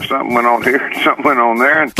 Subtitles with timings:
[0.00, 1.92] Something went on here, something went on there, and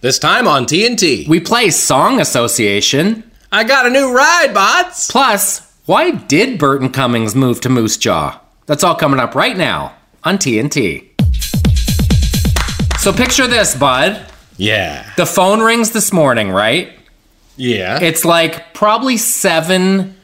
[0.00, 1.28] This time on TNT.
[1.28, 3.24] We play Song Association.
[3.50, 5.10] I got a new ride, bots.
[5.10, 8.40] Plus, why did Burton Cummings move to Moose Jaw?
[8.66, 11.08] That's all coming up right now on TNT.
[13.00, 14.24] So picture this, bud.
[14.56, 15.10] Yeah.
[15.16, 16.92] The phone rings this morning, right?
[17.56, 17.98] Yeah.
[18.00, 19.16] It's like probably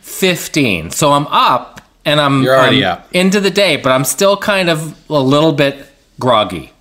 [0.06, 0.92] 7:15.
[0.92, 3.08] So I'm up and I'm, You're already I'm up.
[3.12, 5.86] into the day, but I'm still kind of a little bit
[6.20, 6.72] groggy.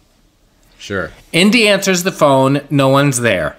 [0.78, 1.12] sure.
[1.34, 3.58] Indy answers the phone, no one's there.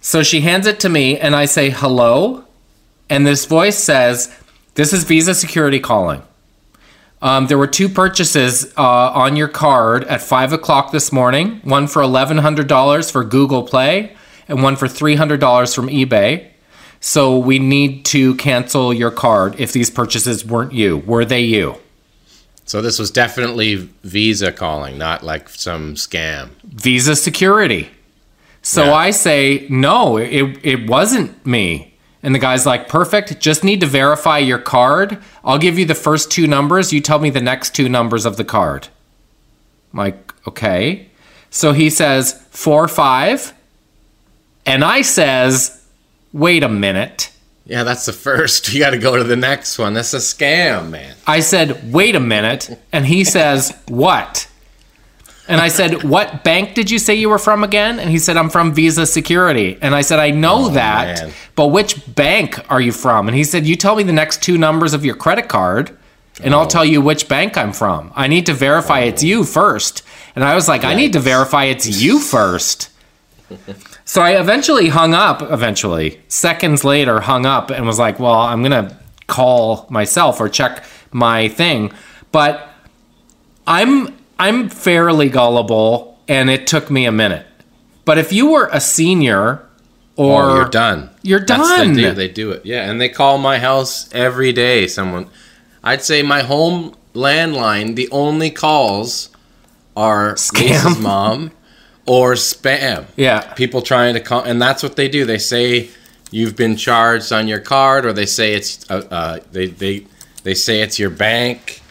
[0.00, 2.44] So she hands it to me and I say, "Hello?"
[3.10, 4.32] And this voice says,
[4.74, 6.22] "This is Visa Security calling.
[7.20, 8.82] Um, there were two purchases uh,
[9.12, 11.60] on your card at five o'clock this morning.
[11.64, 14.14] One for eleven hundred dollars for Google Play,
[14.46, 16.46] and one for three hundred dollars from eBay.
[17.00, 20.98] So we need to cancel your card if these purchases weren't you.
[20.98, 21.76] Were they you?
[22.64, 26.50] So this was definitely Visa calling, not like some scam.
[26.64, 27.88] Visa Security.
[28.62, 28.94] So Yeah.
[28.94, 31.94] I say, no, it, it wasn't me.
[32.22, 33.40] And the guy's like, perfect.
[33.40, 35.18] Just need to verify your card.
[35.44, 36.92] I'll give you the first two numbers.
[36.92, 38.88] You tell me the next two numbers of the card.
[39.92, 41.08] I'm like, okay.
[41.48, 43.54] So he says, four, five.
[44.66, 45.77] And I says,
[46.32, 47.32] wait a minute.
[47.66, 48.68] Yeah, that's the first.
[48.72, 49.92] You got to go to the next one.
[49.94, 51.14] That's a scam, man.
[51.26, 52.78] I said, wait a minute.
[52.92, 54.48] And he says, what?
[55.48, 57.98] And I said, what bank did you say you were from again?
[57.98, 59.78] And he said, I'm from Visa Security.
[59.80, 61.32] And I said, I know Oh, that, man.
[61.56, 63.28] but which bank are you from?
[63.28, 65.96] And he said, you tell me the next two numbers of your credit card,
[66.42, 66.58] and Oh.
[66.60, 68.12] I'll tell you which bank I'm from.
[68.14, 69.26] I need to verify it's oh.
[69.26, 70.02] you first.
[70.36, 72.90] And I was like, I need to verify it's you first.
[74.04, 78.62] So I eventually hung up, eventually, seconds later, hung up and was like, well, I'm
[78.62, 78.96] going to
[79.26, 81.92] call myself or check my thing.
[82.32, 82.68] But
[83.66, 87.46] I'm I'm fairly gullible and it took me a minute.
[88.04, 89.62] But if you were a senior
[90.16, 91.10] or oh, you're done.
[91.22, 91.92] You're done.
[91.92, 92.66] they, do, they do it.
[92.66, 94.88] Yeah, and they call my house every day.
[94.88, 95.30] Someone,
[95.84, 97.94] I'd say my home landline.
[97.94, 99.30] The only calls
[99.96, 100.70] are Scam.
[100.70, 101.52] Lisa's mom
[102.08, 103.04] or spam.
[103.16, 103.52] Yeah.
[103.54, 105.24] people trying to call, and that's what they do.
[105.26, 105.90] They say
[106.30, 110.06] you've been charged on your card, or they say it's uh, uh, they they
[110.42, 111.82] they say it's your bank.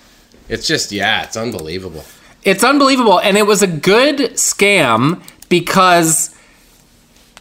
[0.49, 2.03] It's just yeah, it's unbelievable.
[2.43, 6.33] It's unbelievable, and it was a good scam because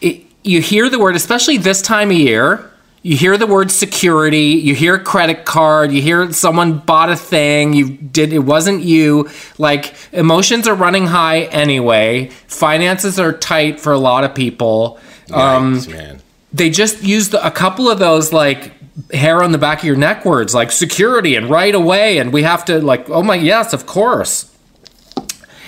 [0.01, 2.71] it, you hear the word, especially this time of year.
[3.07, 4.49] You hear the word security.
[4.67, 5.93] You hear credit card.
[5.93, 7.73] You hear someone bought a thing.
[7.73, 8.33] You did.
[8.33, 9.29] It wasn't you.
[9.59, 12.31] Like emotions are running high anyway.
[12.49, 14.99] Finances are tight for a lot of people.
[15.33, 16.21] Um, man.
[16.53, 18.73] they just used a couple of those like
[19.13, 22.43] hair on the back of your neck words like security and right away and we
[22.45, 24.51] have to like oh my yes of course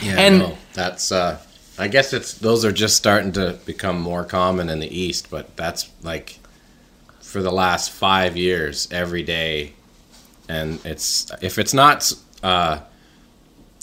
[0.01, 1.13] Yeah, and- no, that's.
[1.13, 1.39] uh
[1.79, 5.57] I guess it's those are just starting to become more common in the East, but
[5.57, 6.38] that's like
[7.29, 9.75] for the last five years every day,
[10.49, 12.11] and it's if it's not
[12.43, 12.81] uh,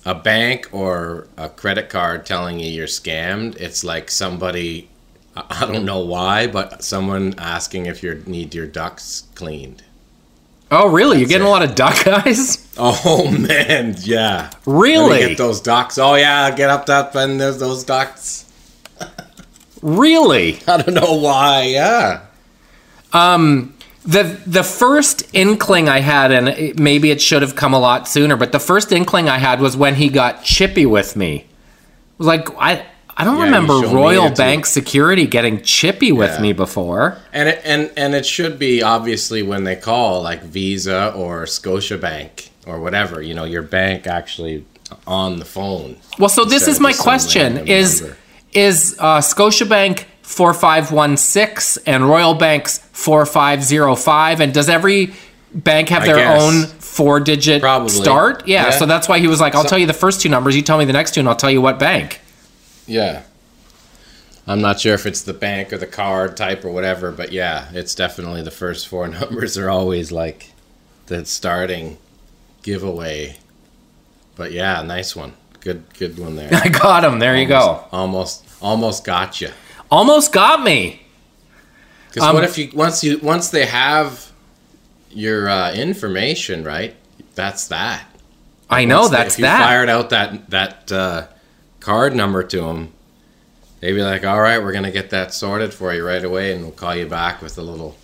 [0.03, 4.89] a bank or a credit card telling you you're scammed, it's like somebody.
[5.37, 9.83] I don't know why, but someone asking if you need your ducks cleaned.
[10.71, 11.49] oh really you're getting it.
[11.49, 14.51] a lot of duck eyes Oh man, yeah.
[14.65, 15.97] Really get those ducks.
[15.97, 18.45] Oh yeah, get up up and there's those ducks.
[19.81, 21.63] really I don't know why.
[21.63, 22.24] Yeah.
[24.05, 28.35] The the first inkling i had and maybe it should have come a lot sooner
[28.37, 31.45] but the first inkling i had was when he got chippy with me
[32.19, 32.85] like i
[33.17, 36.41] i don't Yeah, remember royal bank security getting chippy with Yeah.
[36.41, 41.11] me before And it and and it should be obviously when they call like Visa
[41.15, 43.21] or Scotiabank or whatever.
[43.21, 44.65] You know, your bank actually
[45.07, 45.95] on the phone.
[46.19, 48.17] Well, so this is my question: is number.
[48.53, 54.53] is uh, Scotiabank four five one six and Royal Bank's four five zero five, and
[54.53, 55.13] does every
[55.53, 56.41] bank have I their guess.
[56.41, 57.89] own four digit Probably.
[57.89, 58.47] start?
[58.47, 58.69] Yeah, Yeah.
[58.71, 60.61] so that's why he was like, "I'll So- tell you the first two numbers, you
[60.61, 62.19] tell me the next two, and I'll tell you what bank."
[62.87, 63.21] Yeah.
[64.47, 67.65] I'm not sure if it's the bank or the card type or whatever, but yeah,
[67.73, 70.51] it's definitely the first four numbers are always like
[71.07, 71.97] the starting
[72.61, 73.37] giveaway.
[74.35, 75.33] But yeah, nice one.
[75.61, 76.49] Good good one there.
[76.63, 77.19] I got him.
[77.19, 77.85] There you go.
[77.91, 79.49] Almost almost got you.
[79.91, 81.01] Almost got me.
[82.09, 84.31] Because Um, what if you once you once they have
[85.11, 86.95] your uh, information right?
[87.35, 88.03] That's that.
[88.69, 89.59] I know Once they- that's if you that.
[89.61, 91.27] fired out that that uh,
[91.79, 92.93] card number to them,
[93.81, 96.61] they'd be like, "All right, we're gonna get that sorted for you right away, and
[96.63, 97.95] we'll call you back with a little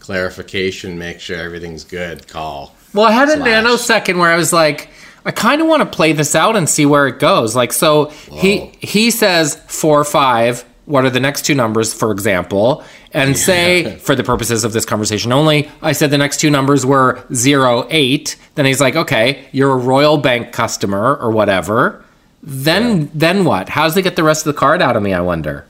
[0.00, 2.74] clarification, make sure everything's good, call.
[2.92, 4.90] Well, I had a nanosecond where I was like,
[5.24, 7.56] I kind of want to play this out and see where it goes.
[7.56, 10.64] Like, so he he says four five.
[10.86, 12.84] What are the next two numbers, for example?
[13.12, 16.84] And say, for the purposes of this conversation only, I said the next two numbers
[16.84, 18.36] were zero eight.
[18.54, 22.04] Then he's like, okay, you're a Royal Bank customer or whatever.
[22.42, 23.70] Then then what?
[23.70, 25.14] How does he get the rest of the card out of me?
[25.14, 25.66] I wonder.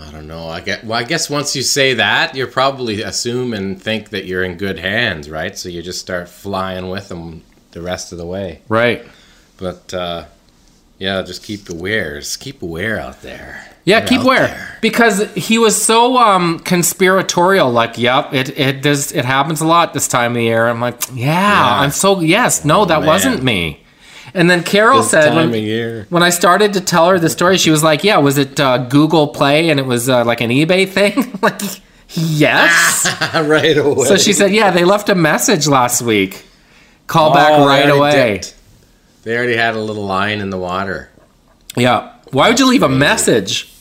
[0.00, 0.48] I don't know.
[0.48, 0.84] I get.
[0.84, 4.56] Well, I guess once you say that, you're probably assume and think that you're in
[4.56, 5.58] good hands, right?
[5.58, 7.42] So you just start flying with them
[7.72, 8.62] the rest of the way.
[8.68, 9.04] Right.
[9.58, 10.24] But uh,
[10.98, 12.18] yeah, just keep aware.
[12.20, 13.64] Just keep aware out there.
[13.84, 14.78] Yeah, keep aware there.
[14.82, 17.70] because he was so um conspiratorial.
[17.70, 20.66] Like, yep, it it does it happens a lot this time of year.
[20.66, 23.06] I'm like, yeah, I'm so yes, no, that man.
[23.06, 23.82] wasn't me.
[24.34, 26.06] And then Carol This said time when, of year.
[26.10, 28.76] when I started to tell her the story, she was like, "Yeah, was it uh,
[28.76, 31.62] Google Play and it was uh, like an eBay thing?" like,
[32.10, 33.06] yes.
[33.34, 34.04] right away.
[34.06, 36.44] so she said, "Yeah, they left a message last week.
[37.06, 38.54] Call back Oh, they right away." dipped.
[39.24, 41.10] They already had a little line in the water.
[41.76, 42.12] Yeah.
[42.30, 43.72] Why would you leave a message?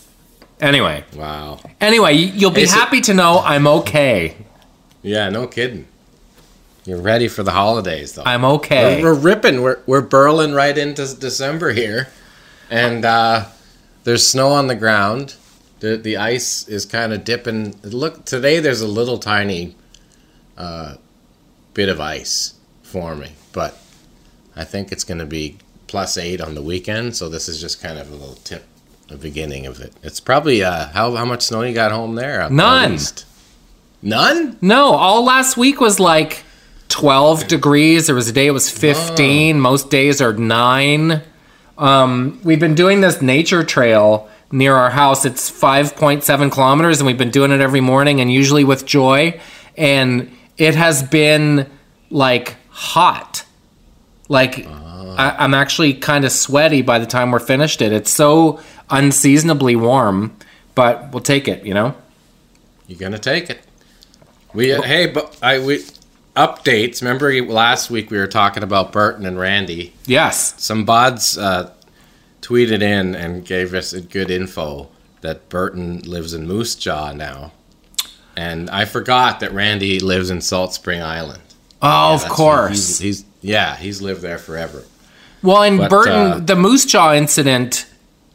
[0.60, 1.60] Anyway, Wow.
[1.80, 4.36] anyway, you'll be so- happy to know I'm okay.
[5.04, 5.86] Yeah, no kidding.
[6.86, 8.24] You're ready for the holidays, though.
[8.26, 9.04] I'm okay.
[9.04, 9.62] We're, we're ripping.
[9.62, 12.08] We're we're burling right into December here,
[12.70, 13.46] and uh,
[14.06, 15.36] there's snow on the ground.
[15.82, 17.76] The the ice is kind of dipping.
[17.84, 18.60] Look today.
[18.60, 19.76] There's a little tiny
[20.58, 20.96] uh,
[21.74, 23.78] bit of ice forming, but
[24.58, 25.58] I think it's going to be
[25.88, 27.16] plus eight on the weekend.
[27.16, 28.66] So this is just kind of a little tip,
[29.08, 29.94] the beginning of it.
[30.04, 32.50] It's probably uh, how how much snow you got home there?
[32.50, 32.98] None.
[34.02, 34.58] None.
[34.62, 36.44] No, all last week was like
[36.90, 38.08] 12 degrees.
[38.08, 39.60] There was a day it was 15.
[39.60, 41.22] Most days are 9.
[41.78, 45.26] Um, we've been doing this nature trail near our house.
[45.26, 49.40] It's 5.7 kilometers, and we've been doing it every morning and usually with joy.
[49.78, 51.70] And it has been
[52.10, 53.37] like hot.
[54.30, 57.92] Like, I, I'm actually kind of sweaty by the time we're finished it.
[57.92, 58.60] It's so
[58.90, 60.36] unseasonably warm,
[60.76, 61.96] but we'll take it, you know?
[62.88, 63.62] You're gonna take it.
[64.54, 65.84] We uh, hey, but I we
[66.36, 67.02] updates.
[67.02, 69.94] Remember last week we were talking about Burton and Randy.
[70.06, 70.62] Yes.
[70.64, 71.72] Some bods uh,
[72.42, 74.90] tweeted in and gave us a good info
[75.22, 77.52] that Burton lives in Moose Jaw now,
[78.36, 81.42] and I forgot that Randy lives in Salt Spring Island.
[81.82, 83.00] Oh, of course.
[83.00, 84.84] he's, he's yeah, he's lived there forever.
[85.44, 87.86] Well, in But, Burton, uh, the moose jaw incident,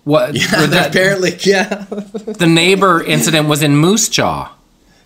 [0.05, 4.53] what Yeah, the, apparently, yeah, the neighbor incident was in Moose Jaw.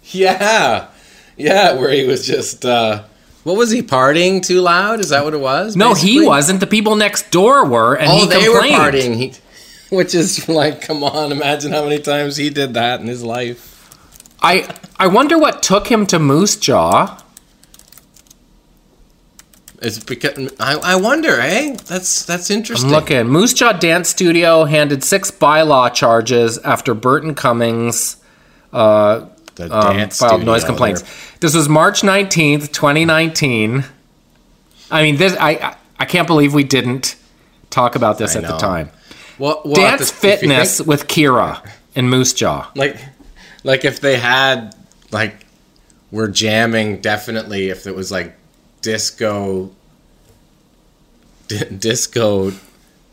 [0.04, 0.88] yeah,
[1.36, 2.64] yeah, where he was just.
[2.64, 3.04] Uh,
[3.44, 4.98] what was he partying too loud?
[5.00, 5.76] Is that what it was?
[5.76, 6.58] No, he wasn't.
[6.60, 8.74] The people next door were, and Oh, he they complained.
[8.74, 9.16] were partying.
[9.16, 9.32] He,
[9.94, 13.72] which is like, come on, imagine how many times he did that in his life.
[14.42, 17.22] I I wonder what took him to Moose Jaw.
[19.82, 21.76] It's because I, I wonder, eh?
[21.86, 22.88] That's that's interesting.
[22.88, 23.26] I'm looking.
[23.28, 28.16] Moose Jaw Dance Studio handed six bylaw charges after Burton Cummings
[28.72, 29.26] uh,
[29.56, 31.02] The um, filed noise complaints.
[31.40, 33.84] This was March 19th, 2019.
[34.90, 37.16] I mean, this I I- can't believe we didn't
[37.70, 38.90] talk about this I at the time.
[39.38, 42.70] Well, well, Dance if you think- Fitness with Kira and Moose Jaw.
[42.74, 42.96] like,
[43.64, 44.74] like if they had
[45.10, 45.44] like,
[46.10, 47.68] we're jamming definitely.
[47.68, 48.34] If it was like
[48.86, 49.68] disco,
[51.48, 52.52] di- disco,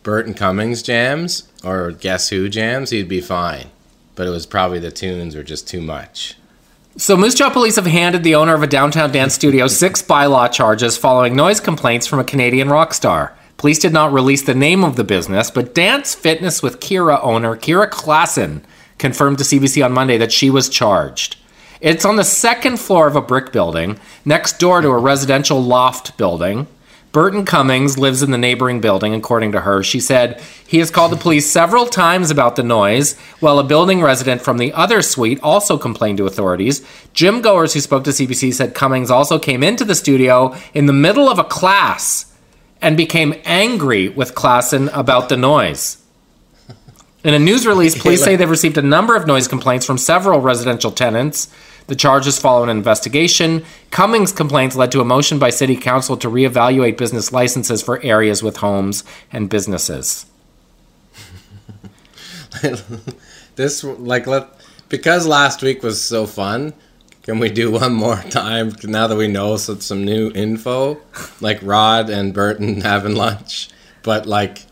[0.03, 3.71] Burton Cummings jams or Guess Who jams, he'd be fine.
[4.13, 6.35] But it was probably the tunes were just too much.
[6.95, 10.51] So Moose Jaw police have handed the owner of a downtown dance studio six bylaw
[10.51, 13.35] charges following noise complaints from a Canadian rock star.
[13.57, 17.55] Police did not release the name of the business, but Dance Fitness with Kira owner
[17.55, 18.61] Kira Klassen
[18.99, 21.37] confirmed to CBC on Monday that she was charged.
[21.83, 26.15] It's on the second floor of a brick building, next door to a residential loft
[26.15, 26.67] building.
[27.11, 29.83] Burton Cummings lives in the neighboring building, according to her.
[29.83, 34.01] She said he has called the police several times about the noise, while a building
[34.01, 36.87] resident from the other suite also complained to authorities.
[37.11, 40.93] Gym goers who spoke to CBC said Cummings also came into the studio in the
[40.93, 42.33] middle of a class
[42.81, 45.97] and became angry with Klassen about the noise.
[47.25, 50.39] In a news release, police say they've received a number of noise complaints from several
[50.39, 51.53] residential tenants.
[51.87, 53.63] The charges follow an investigation.
[53.91, 58.41] Cummings' complaints led to a motion by City Council to reevaluate business licenses for areas
[58.41, 60.25] with homes and businesses.
[63.55, 64.47] this like let
[64.89, 66.73] because last week was so fun.
[67.23, 70.99] Can we do one more time now that we know some, new info?
[71.41, 73.69] Like Rod and Burton having lunch,
[74.03, 74.65] but like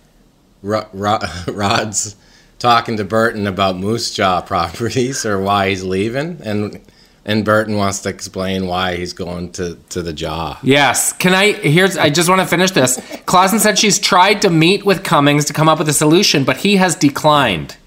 [0.61, 2.15] Ro- Ro- Rod's
[2.59, 6.79] talking to Burton about Moose Jaw properties or why he's leaving, and
[7.25, 10.59] and Burton wants to explain why he's going to to the jaw.
[10.63, 11.13] Yes.
[11.13, 11.53] Can I?
[11.53, 11.97] Here's.
[11.97, 12.97] I just want to finish this.
[13.25, 16.57] Klassen said she's tried to meet with Cummings to come up with a solution, but
[16.57, 17.77] he has declined.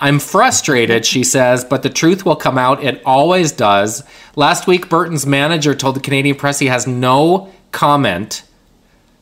[0.00, 2.82] I'm frustrated, she says, but the truth will come out.
[2.82, 4.02] It always does.
[4.34, 8.42] Last week, Burton's manager told the Canadian press he has no comment.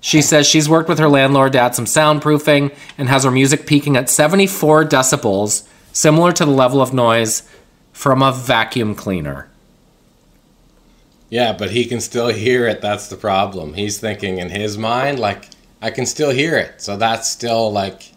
[0.00, 3.66] She says she's worked with her landlord to add some soundproofing and has her music
[3.66, 7.48] peaking at 74 decibels, similar to the level of noise
[7.92, 9.48] from a vacuum cleaner.
[11.30, 12.80] Yeah, but he can still hear it.
[12.82, 13.74] That's the problem.
[13.74, 15.48] He's thinking in his mind, like,
[15.80, 16.82] I can still hear it.
[16.82, 18.12] So that's still like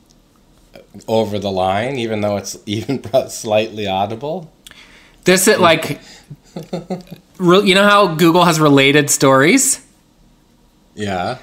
[1.08, 4.52] over the line, even though it's even slightly audible.
[5.24, 6.00] This is like,
[7.38, 9.86] re- you know how Google has related stories?
[10.94, 11.40] Yeah.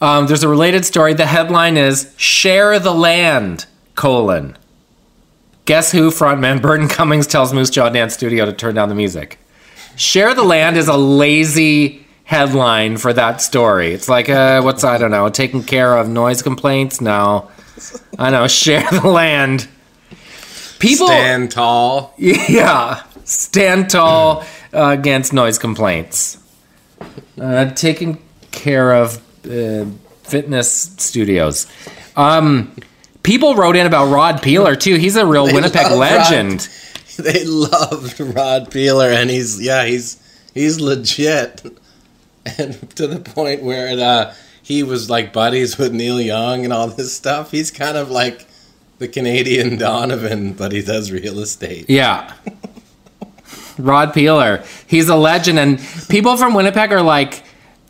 [0.00, 1.14] Um, there's a related story.
[1.14, 4.58] The headline is "Share the Land: colon."
[5.66, 6.10] Guess who?
[6.10, 9.38] Frontman Burton Cummings tells Moose Jaw Dance Studio to turn down the music.
[9.96, 13.92] "Share the Land" is a lazy headline for that story.
[13.94, 17.00] It's like, uh, what's I don't know, taking care of noise complaints?
[17.00, 17.48] No,
[18.18, 18.46] I know.
[18.64, 19.68] Share the land.
[20.78, 22.12] People, Stand tall.
[22.18, 24.44] yeah, stand tall
[24.74, 26.38] uh, against noise complaints.
[27.40, 28.18] Uh, taking
[28.50, 29.16] care of
[29.50, 29.86] uh,
[30.24, 31.66] fitness studios.
[32.16, 32.76] Um,
[33.24, 34.94] people wrote in about Rod Peeler too.
[34.96, 36.60] He's a real They Winnipeg legend.
[36.60, 36.68] Rod.
[37.16, 40.16] They loved Rod Peeler, and he's yeah, he's
[40.52, 41.62] he's legit,
[42.58, 46.88] and to the point where uh, he was like buddies with Neil Young and all
[46.88, 47.52] this stuff.
[47.52, 48.46] He's kind of like
[48.98, 51.88] the Canadian Donovan, but he does real estate.
[51.88, 52.32] Yeah.
[53.78, 54.64] Rod Peeler.
[54.86, 55.78] He's a legend, and
[56.08, 57.44] people from Winnipeg are like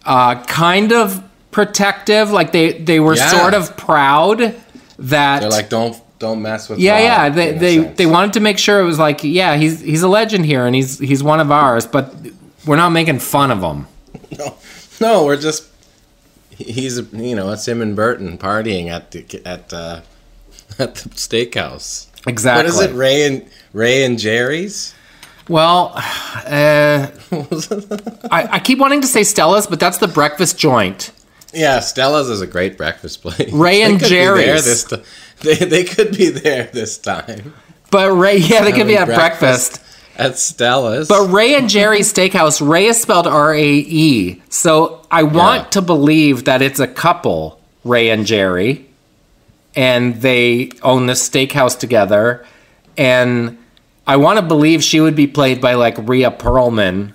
[0.04, 2.30] uh, kind of protective.
[2.30, 3.28] Like they they were Yeah.
[3.28, 4.54] sort of proud
[4.98, 6.78] that They're like, don't don't mess with.
[6.78, 7.28] Yeah, Rod, yeah.
[7.30, 10.46] They they, they wanted to make sure it was like, yeah, he's he's a legend
[10.46, 12.14] here, and he's he's one of ours, but
[12.66, 13.86] we're not making fun of him.
[14.38, 14.56] No,
[15.00, 15.68] no, we're just.
[16.50, 20.00] He's you know it's him and Burton partying at the at uh,
[20.78, 22.06] at the steakhouse.
[22.26, 22.72] Exactly.
[22.72, 24.94] What is it, Rae and Rae and Jerry's?
[25.48, 27.08] Well, uh,
[28.30, 31.12] I, I keep wanting to say Stella's, but that's the breakfast joint.
[31.54, 33.52] Yeah, Stella's is a great breakfast place.
[33.52, 34.64] Ray and could be there Jerry's.
[34.64, 35.02] This ti-
[35.40, 37.54] they they could be there this time
[37.90, 39.80] But Ray, yeah, they could be at Having breakfast.
[40.16, 41.08] at Stella's.
[41.08, 44.42] But Rae and Jerry's Steakhouse, Ray is spelled R A E.
[44.48, 45.70] So I want Yeah.
[45.70, 48.86] to believe that it's a couple, Ray and Jerry,
[49.76, 52.44] and they own this steakhouse together.
[52.96, 53.58] And
[54.06, 57.12] I want to believe she would be played by like Rhea Perlman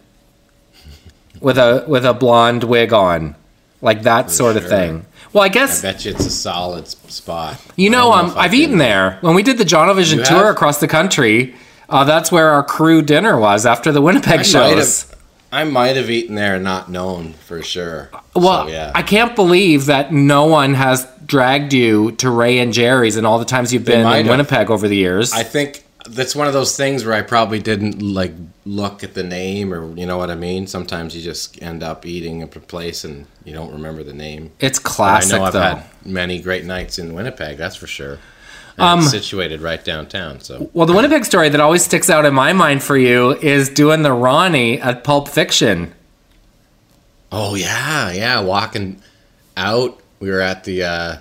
[1.39, 3.35] with a with a blonde wig on,
[3.81, 5.05] like that sort of thing.
[5.33, 7.61] Well, I guess I bet you it's a solid spot.
[7.75, 9.17] you know, um, I I've can- eaten there.
[9.21, 10.55] When we did the Jonovision You tour have?
[10.55, 11.55] across the country,
[11.87, 15.09] uh, that's where our crew dinner was after the Winnipeg I might shows.
[15.09, 15.19] have,
[15.51, 18.09] I might have eaten there and not known for sure.
[18.35, 18.91] Well, So, yeah.
[18.95, 23.37] I can't believe that no one has dragged you to Rae and Jerry's and all
[23.39, 24.27] the times you've been in.
[24.27, 25.31] Winnipeg over the years.
[25.33, 28.33] I think that's one of those things where I probably didn't like
[28.65, 30.67] look at the name or you know what I mean.
[30.67, 34.51] Sometimes you just end up eating at a place and you don't remember the name.
[34.59, 35.59] it's But classic, I know I've though.
[35.61, 37.57] had many great nights in Winnipeg.
[37.57, 38.19] That's for sure.
[38.77, 42.33] And it's situated right downtown, so well, the Winnipeg story that always sticks out in
[42.33, 45.93] my mind for you is doing the Ronnie at Pulp Fiction.
[47.31, 48.39] Oh yeah, yeah.
[48.39, 49.01] Walking
[49.57, 51.17] out, we were at the uh,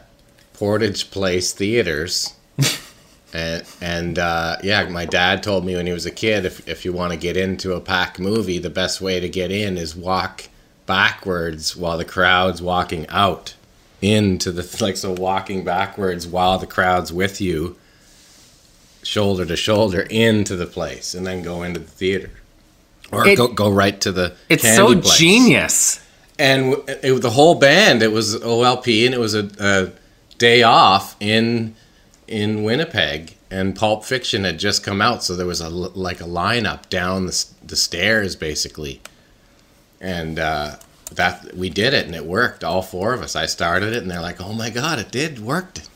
[0.54, 2.35] Portage Place theaters,
[3.32, 6.85] and and uh, yeah, my dad told me when he was a kid, if if
[6.85, 9.94] you want to get into a pack movie, the best way to get in is
[9.94, 10.44] walk
[10.87, 13.54] backwards while the crowd's walking out
[14.00, 17.76] into the like so walking backwards while the crowd's with you
[19.02, 22.30] shoulder to shoulder into the place and then go into the theater
[23.12, 26.00] or It- go, go right to the It's so place genius.
[26.38, 29.92] and w- it, the whole band it was OLP and it was a, a
[30.38, 31.75] day off in
[32.28, 36.25] in Winnipeg and Pulp Fiction had just come out so there was a like a
[36.25, 39.00] lineup down the, the stairs basically
[40.00, 40.76] and uh,
[41.12, 44.11] that we did it and it worked all four of us I started it and
[44.11, 45.88] they're like oh my god it did worked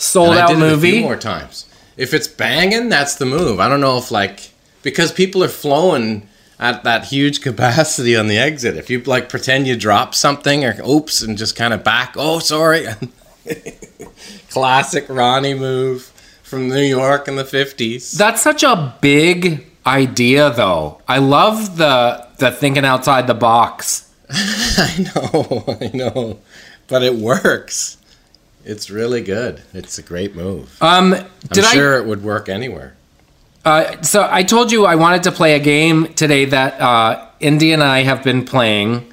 [0.00, 1.00] Sold out did it a movie.
[1.00, 1.66] more times.
[1.96, 3.60] If it's banging, that's the move.
[3.60, 4.50] I don't know if like
[4.82, 6.26] because people are flowing
[6.58, 8.76] at that huge capacity on the exit.
[8.76, 12.38] If you like pretend you drop something or oops and just kind of back, oh
[12.38, 12.86] sorry.
[14.50, 16.02] Classic Ronnie move
[16.42, 18.12] from New York in the fifties.
[18.12, 21.00] That's such a big idea, though.
[21.08, 24.10] I love the the thinking outside the box.
[24.30, 26.38] I know, I know,
[26.88, 27.98] but it works.
[28.64, 29.62] It's really good.
[29.72, 30.76] It's a great move.
[30.82, 32.94] Um, I'm I sure it would work anywhere.
[33.64, 37.72] Uh, so I told you I wanted to play a game today that uh, Indy
[37.72, 39.12] and I have been playing.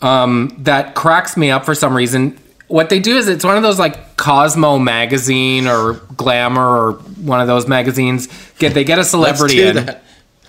[0.00, 2.38] Um, that cracks me up for some reason.
[2.68, 7.40] What they do is it's one of those like Cosmo magazine or Glamour or one
[7.40, 8.28] of those magazines.
[8.58, 9.86] Get they get a Let's celebrity do in.
[9.86, 10.02] that.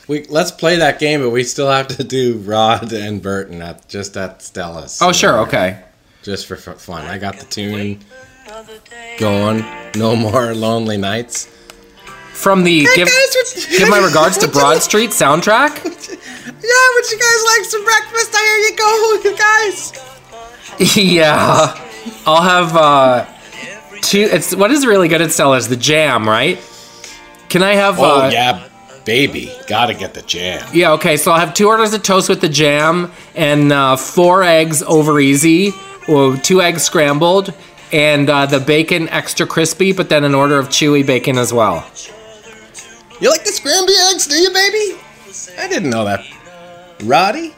[0.07, 3.87] We let's play that game, but we still have to do Rod and Burton at
[3.87, 5.01] just at Stella's.
[5.01, 5.83] Oh sure, okay.
[6.23, 7.05] Just for fun.
[7.05, 7.99] I got the tune
[9.17, 9.63] going.
[9.95, 11.55] No more lonely nights.
[12.33, 13.09] From the give,
[13.77, 15.75] give my regards to Broad Street soundtrack.
[15.83, 18.31] Yeah, would you guys like some breakfast?
[18.31, 19.93] There you go, you guys.
[20.97, 21.88] yeah,
[22.25, 23.25] I'll have uh,
[24.01, 24.27] two.
[24.31, 26.59] It's what is really good at Stella's the jam, right?
[27.49, 27.99] Can I have?
[27.99, 28.67] Oh uh, yeah,
[29.05, 30.67] baby, gotta get the jam.
[30.73, 34.43] Yeah, okay, so I'll have two orders of toast with the jam and uh, four
[34.43, 35.71] eggs over easy,
[36.07, 37.53] or two eggs scrambled,
[37.91, 41.85] and uh, the bacon extra crispy, but then an order of chewy bacon as well.
[43.19, 44.99] You like the scrambled eggs, do you, baby?
[45.57, 46.25] I didn't know that.
[47.03, 47.55] Roddy?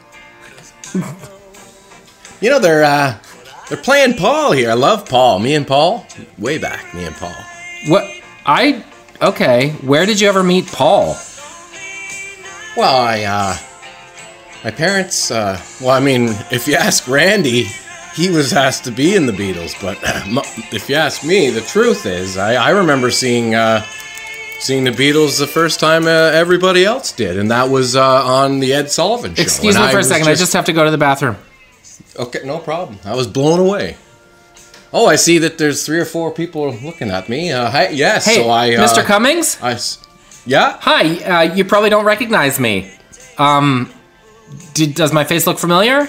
[2.40, 3.18] you know they're uh
[3.72, 4.70] they're playing Paul here.
[4.70, 5.38] I love Paul.
[5.38, 6.92] Me and Paul, way back.
[6.94, 7.34] Me and Paul.
[7.88, 8.04] What?
[8.44, 8.84] I.
[9.22, 11.16] Okay, where did you ever meet Paul?
[12.76, 13.56] Well, I uh
[14.62, 17.64] my parents uh well, I mean, if you ask Randy,
[18.14, 19.96] he was asked to be in the Beatles, but
[20.74, 23.82] if you ask me, the truth is, I, I remember seeing uh
[24.58, 28.60] seeing the Beatles the first time uh, everybody else did, and that was uh, on
[28.60, 29.40] the Ed Sullivan show.
[29.42, 31.36] Excuse and me for a was second, I just have to go to the bathroom.
[32.18, 32.98] Okay, no problem.
[33.04, 33.96] I was blown away.
[34.92, 37.50] Oh, I see that there's three or four people looking at me.
[37.50, 38.74] Uh, hi, yes, Hey, so I.
[38.74, 39.02] Uh, Mr.
[39.04, 39.58] Cummings?
[39.62, 39.78] I
[40.44, 40.76] yeah.
[40.80, 41.16] Hi,
[41.48, 42.90] uh, you probably don't recognize me.
[43.38, 43.90] Um,
[44.74, 46.08] did, does my face look familiar?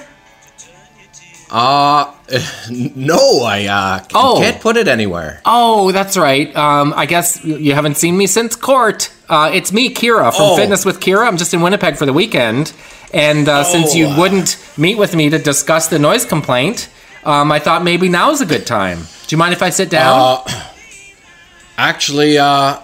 [1.49, 2.11] Uh,
[2.71, 4.37] no, I uh, c- Oh.
[4.41, 5.39] can't put it anywhere.
[5.45, 6.53] Oh, that's right.
[6.55, 9.11] Um, I guess you haven't seen me since court.
[9.29, 10.55] Uh, it's me, Kira, from Oh.
[10.57, 11.27] Fitness with Kira.
[11.27, 12.73] I'm just in Winnipeg for the weekend.
[13.13, 14.19] And uh, since you Oh.
[14.19, 16.89] wouldn't meet with me to discuss the noise complaint,
[17.23, 18.99] um, I thought maybe now's a good time.
[19.27, 20.19] Do you mind if I sit down?
[20.47, 20.61] Uh,
[21.77, 22.79] Actually, uh,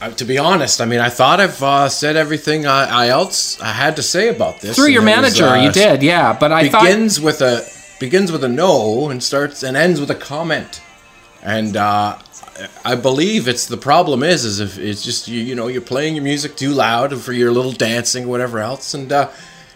[0.00, 3.60] uh, to be honest, I mean, I thought I've uh, said everything I, I else
[3.60, 4.74] I had to say about this.
[4.76, 6.36] Through your it was, manager, uh, you did, yeah.
[6.38, 6.82] But I thought.
[6.82, 7.64] begins with a
[8.00, 10.82] begins with a no and starts and ends with a comment
[11.40, 12.18] and uh
[12.84, 16.16] i believe it's the problem is is if it's just you you know you're playing
[16.16, 19.28] your music too loud for your little dancing whatever else and uh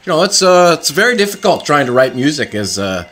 [0.06, 3.04] you know it's uh it's very difficult trying to write music as uh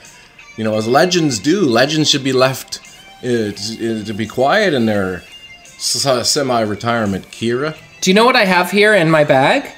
[0.56, 2.78] you know as legends do legends should be left
[3.18, 5.22] uh, to, uh, to be quiet in their
[5.64, 9.70] s- semi-retirement kira Do you know what I have here in my bag?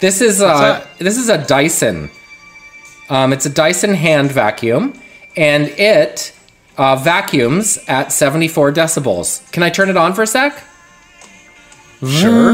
[0.00, 2.10] This is uh, this is a Dyson.
[3.10, 4.94] Um, it's a Dyson hand vacuum,
[5.36, 6.32] and it
[6.78, 9.42] uh, vacuums at 74 decibels.
[9.52, 10.52] Can I turn it on for a sec?
[12.02, 12.52] sure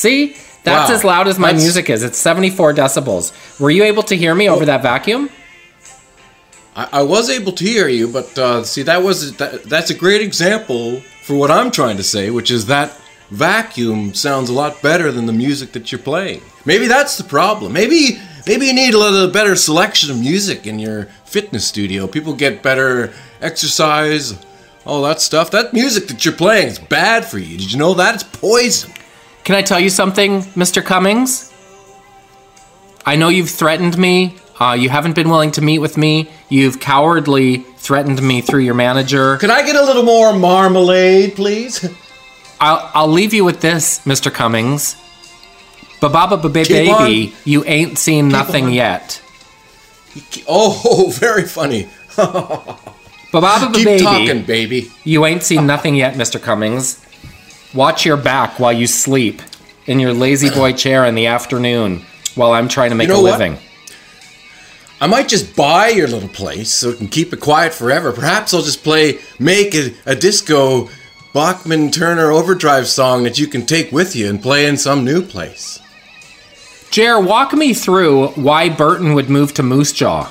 [0.00, 0.34] See,
[0.64, 0.96] that's Wow.
[0.96, 2.02] as loud as my That's- music is.
[2.02, 3.32] It's 74 decibels.
[3.60, 5.28] Were you able to hear me over that vacuum?
[6.74, 9.94] I, I was able to hear you, but uh, see, that was that, that's a
[9.94, 12.96] great example for what I'm trying to say, which is that
[13.30, 16.40] vacuum sounds a lot better than the music that you're playing.
[16.64, 17.74] Maybe that's the problem.
[17.74, 22.06] Maybe maybe you need a little better selection of music in your fitness studio.
[22.06, 24.32] People get better exercise,
[24.86, 25.50] all that stuff.
[25.50, 27.58] That music that you're playing is bad for you.
[27.58, 28.14] Did you know that?
[28.14, 28.92] It's poison.
[29.50, 30.80] Can I tell you something, Mr.
[30.80, 31.52] Cummings?
[33.04, 34.36] I know you've threatened me.
[34.60, 36.30] Uh, you haven't been willing to meet with me.
[36.48, 39.38] You've cowardly threatened me through your manager.
[39.38, 41.84] Could I get a little more marmalade, please?
[42.60, 44.32] I'll, I'll leave you with this, Mr.
[44.32, 44.94] Cummings.
[46.00, 48.72] Ba-ba-ba baby, you ain't seen nothing on.
[48.72, 49.20] yet.
[50.46, 51.88] Oh, very funny.
[52.16, 54.92] Ba-ba-ba Keep baby, talking, baby.
[55.02, 56.40] you ain't seen nothing yet, Mr.
[56.40, 57.04] Cummings.
[57.74, 59.42] Watch your back while you sleep
[59.86, 62.04] in your lazy boy chair in the afternoon
[62.34, 63.38] while I'm trying to make know a what?
[63.38, 63.58] living.
[65.00, 68.12] I might just buy your little place so it can keep it quiet forever.
[68.12, 70.90] Perhaps I'll just play, make a, a disco
[71.32, 75.22] Bachman Turner overdrive song that you can take with you and play in some new
[75.22, 75.78] place.
[76.90, 80.30] Jer, walk me through why Burton would move to Moose Jaw.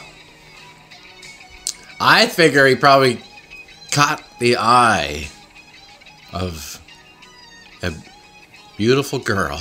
[2.01, 3.21] I figure he probably
[3.91, 5.29] caught the eye
[6.33, 6.68] of
[8.79, 9.59] beautiful girl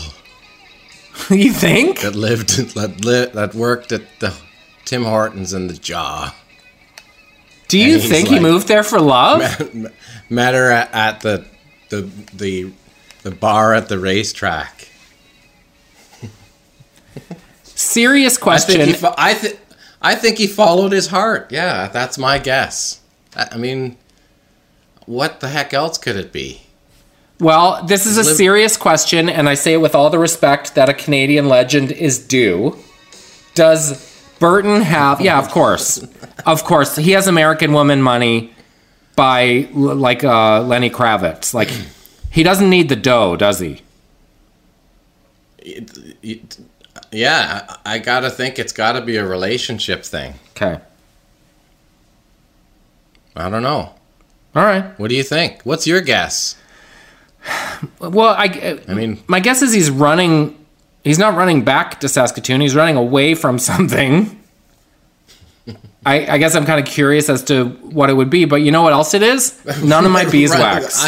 [1.30, 2.02] you think?
[2.02, 4.32] that lived that li- that worked at the
[4.84, 6.32] Tim Hortons in the Jaw.
[7.66, 9.40] Do you think he moved there for love?
[10.30, 11.44] Met her at, at the
[11.90, 12.02] the
[12.32, 12.70] the
[13.24, 14.88] the bar at the racetrack.
[17.64, 18.76] Serious I question.
[18.76, 19.58] think he fo- I think
[20.00, 21.50] I think he followed his heart.
[21.50, 23.00] Yeah, that's my guess.
[23.36, 23.96] I, I mean,
[25.06, 26.62] what the heck else could it be?
[27.40, 30.88] Well, this is a serious question, and I say it with all the respect that
[30.88, 32.76] a Canadian legend is due.
[33.54, 34.04] Does
[34.40, 35.20] Burton have?
[35.20, 36.04] Yeah, of course,
[36.46, 36.96] of course.
[36.96, 38.52] He has American Woman money
[39.14, 41.54] by like uh, Lenny Kravitz.
[41.54, 41.70] Like
[42.30, 43.82] he doesn't need the dough, does he?
[45.58, 46.58] It- it-
[47.12, 50.34] yeah, I gotta think it's gotta be a relationship thing.
[50.50, 50.78] Okay,
[53.36, 53.94] I don't know.
[54.54, 54.98] all right.
[54.98, 55.62] What do you think?
[55.62, 56.56] What's your guess?
[58.00, 60.54] Well, I, I mean, my guess is he's running.
[61.04, 62.60] He's not running back to Saskatoon.
[62.60, 64.34] He's running away from something.
[66.06, 68.70] I, I guess I'm kind of curious as to what it would be, but you
[68.72, 69.60] know what else it is?
[69.82, 71.04] None of my beeswax.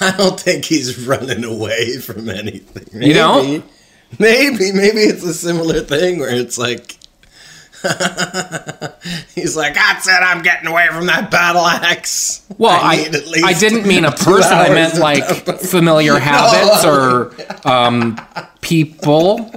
[0.00, 2.86] I, I don't think he's running away from anything.
[2.92, 3.64] Maybe, You don't?
[4.18, 6.96] Maybe, maybe it's a similar thing where it's like
[9.34, 10.12] he's like, "That's it.
[10.12, 12.46] I'm getting away from that battle axe.
[12.58, 14.52] Well, I, least I didn't mean a person.
[14.52, 17.32] I meant like downtime." familiar habits or
[17.68, 18.20] um,
[18.60, 19.52] people.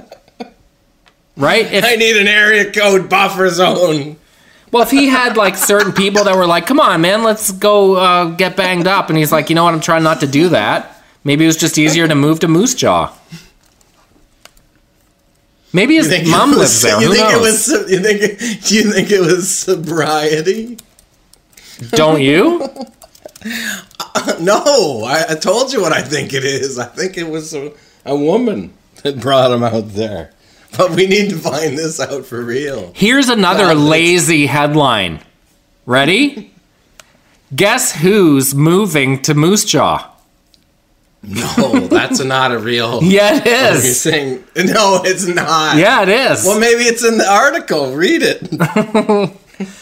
[1.36, 1.70] Right?
[1.70, 4.16] If, I need an area code buffer zone.
[4.70, 7.96] well, if he had like certain people that were like, "Come on, man, let's go
[7.96, 9.74] uh, get banged up," and he's like, "You know what?
[9.74, 12.74] I'm trying not to do that." Maybe it was just easier to move to Moose
[12.74, 13.12] Jaw.
[15.74, 17.00] Maybe his mom was- lives there.
[17.00, 17.68] You Who think knows?
[17.68, 17.90] it was?
[17.90, 18.64] You think?
[18.64, 20.78] Do you think it was sobriety?
[21.90, 22.66] Don't you?
[24.40, 26.78] No, I, I told you what I think it is.
[26.78, 27.72] I think it was a,
[28.06, 30.30] a woman that brought him out there.
[30.78, 32.90] But we need to find this out for real.
[32.94, 35.20] Here's another God, lazy headline.
[35.84, 36.52] Ready?
[37.54, 40.10] Guess who's moving to Moose Jaw?
[41.26, 43.02] No, that's not a real.
[43.02, 43.84] Yeah, it is.
[43.84, 45.76] You're saying no, it's not.
[45.76, 46.44] Yeah, it is.
[46.44, 47.94] Well, maybe it's in the article.
[47.94, 49.30] Read it.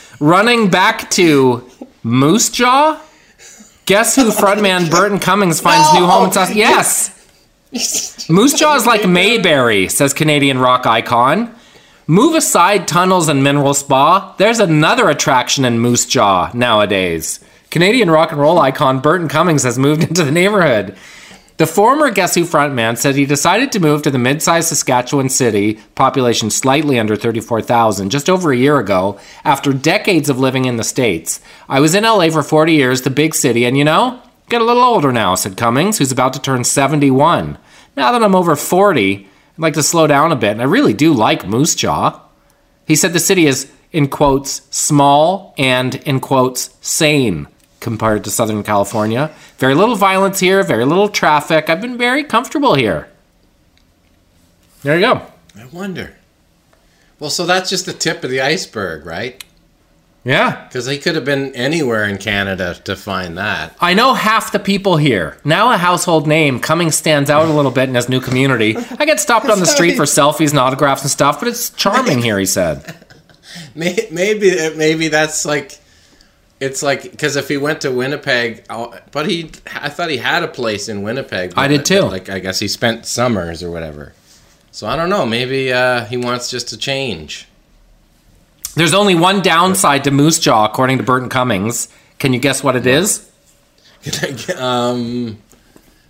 [0.21, 1.69] Running back to
[2.03, 3.01] Moose Jaw.
[3.87, 6.55] Guess who frontman Burton Cummings finds new home in South?
[6.55, 11.55] Yes, Moose Jaw is like Mayberry, says Canadian rock icon.
[12.07, 14.35] Move aside tunnels and mineral spa.
[14.37, 17.41] There's another attraction in Moose Jaw nowadays.
[17.71, 20.97] Canadian rock and roll icon Burton Cummings has moved into the neighborhood.
[21.59, 25.75] The former Guess Who frontman said he decided to move to the mid-sized Saskatchewan city,
[25.95, 30.85] population slightly under 34,000, just over a year ago, after decades of living in the
[30.85, 31.41] States.
[31.69, 34.65] I was in LA for 40 years, the big city, and you know, get a
[34.65, 37.59] little older now, said Cummings, who's about to turn 71.
[37.97, 39.27] Now that I'm over 40, I'd
[39.59, 42.19] like to slow down a bit, and I really do like Moose Jaw.
[42.87, 47.47] He said the city is, in quotes, small and, in quotes, sane
[47.83, 49.31] compared to Southern California.
[49.59, 51.69] Very little violence here, very little traffic.
[51.69, 53.09] I've been very comfortable here.
[54.83, 55.23] There you go.
[55.59, 56.15] I wonder.
[57.19, 59.45] Well, so that's just the tip of the iceberg, right?
[60.25, 60.65] Yeah.
[60.67, 63.77] Because he could have been anywhere in Canada to find that.
[63.81, 65.37] I know half the people here.
[65.45, 68.77] Now a household name, Cummings stands out a little bit in his new community.
[68.99, 72.23] I get stopped on the street for selfies and autographs and stuff, but it's charming
[72.23, 72.95] here, he said.
[73.75, 75.79] May- Maybe, maybe that's like,
[76.63, 80.43] it's like because if he went to Winnipeg, oh, but he, I thought he had
[80.43, 81.55] a place in Winnipeg.
[81.57, 82.03] I did too.
[82.03, 84.13] Like I guess he spent summers or whatever.
[84.71, 85.27] So I don't know.
[85.27, 87.47] Maybe uh, he wants just to change.
[88.75, 91.89] There's only one downside to Moose Jaw, according to Burton Cummings.
[92.19, 93.29] Can you guess what it is?
[94.57, 95.39] um,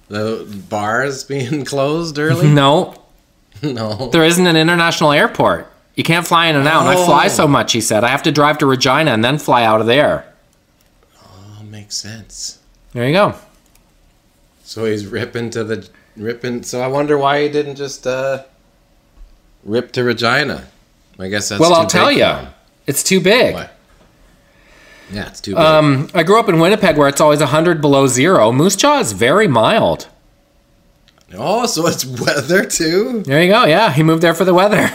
[0.09, 2.49] the bars being closed early.
[2.49, 2.95] No,
[3.62, 4.09] no.
[4.11, 5.69] there isn't an international airport.
[5.95, 6.87] You can't fly in and out.
[6.87, 7.29] And I fly Oh.
[7.29, 8.03] so much, he said.
[8.05, 10.25] I have to drive to Regina and then fly out of there.
[11.92, 12.59] Makes sense.
[12.92, 13.35] There you go.
[14.64, 16.62] So he's ripping to the ripping.
[16.62, 18.44] So I wonder why he didn't just uh,
[19.62, 20.68] rip to Regina.
[21.18, 22.48] I guess that's well, I'll tell you,
[22.87, 23.52] it's too big.
[23.52, 23.76] What?
[25.12, 25.61] Yeah, it's too big.
[25.61, 28.52] Um, I grew up in Winnipeg where it's always 100 below zero.
[28.52, 30.09] Moose Jaw is very mild.
[31.35, 33.22] oh, so it's weather too.
[33.24, 33.66] There you go.
[33.66, 34.78] Yeah, he moved there for the weather.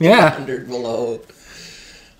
[0.00, 0.30] yeah.
[0.30, 1.20] Hundred below.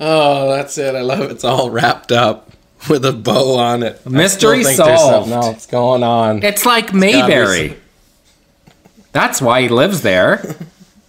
[0.01, 0.95] Oh, that's it.
[0.95, 1.31] I love it.
[1.31, 2.51] It's all wrapped up
[2.89, 4.01] with a bow on it.
[4.07, 5.29] I Mystery still think there's solved.
[5.29, 6.43] something else going on.
[6.43, 7.77] It's like gotta Mayberry.
[9.13, 10.57] That's why he lives there.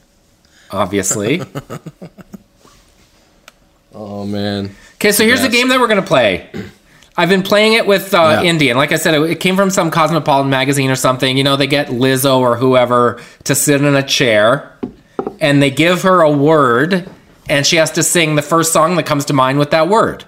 [0.71, 1.41] Obviously.
[3.93, 4.73] Oh man.
[4.95, 6.49] Okay, so here's the game that we're gonna play.
[7.17, 8.49] I've been playing it with uh, Yeah.
[8.49, 8.77] Indian.
[8.77, 11.37] Like I said, it, it came from some Cosmopolitan magazine or something.
[11.37, 14.71] You know, they get Lizzo or whoever to sit in a chair,
[15.41, 17.09] and they give her a word,
[17.49, 20.25] and she has to sing the first song that comes to mind with that word.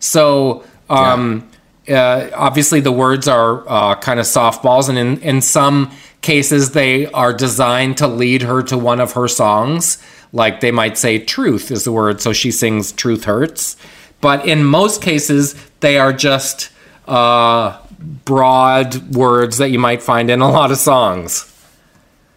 [0.00, 1.48] So, um,
[1.88, 7.06] uh, obviously, the words are uh, kind of softballs, and in, in some cases, they
[7.06, 9.98] are designed to lead her to one of her songs.
[10.32, 13.76] Like they might say, truth is the word, so she sings Truth Hurts.
[14.20, 16.70] But in most cases, They are just
[17.06, 17.78] uh,
[18.24, 21.52] broad words that you might find in a lot of songs.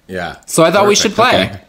[0.08, 0.40] Yeah.
[0.46, 1.46] So I thought we should play.
[1.46, 1.62] Okay.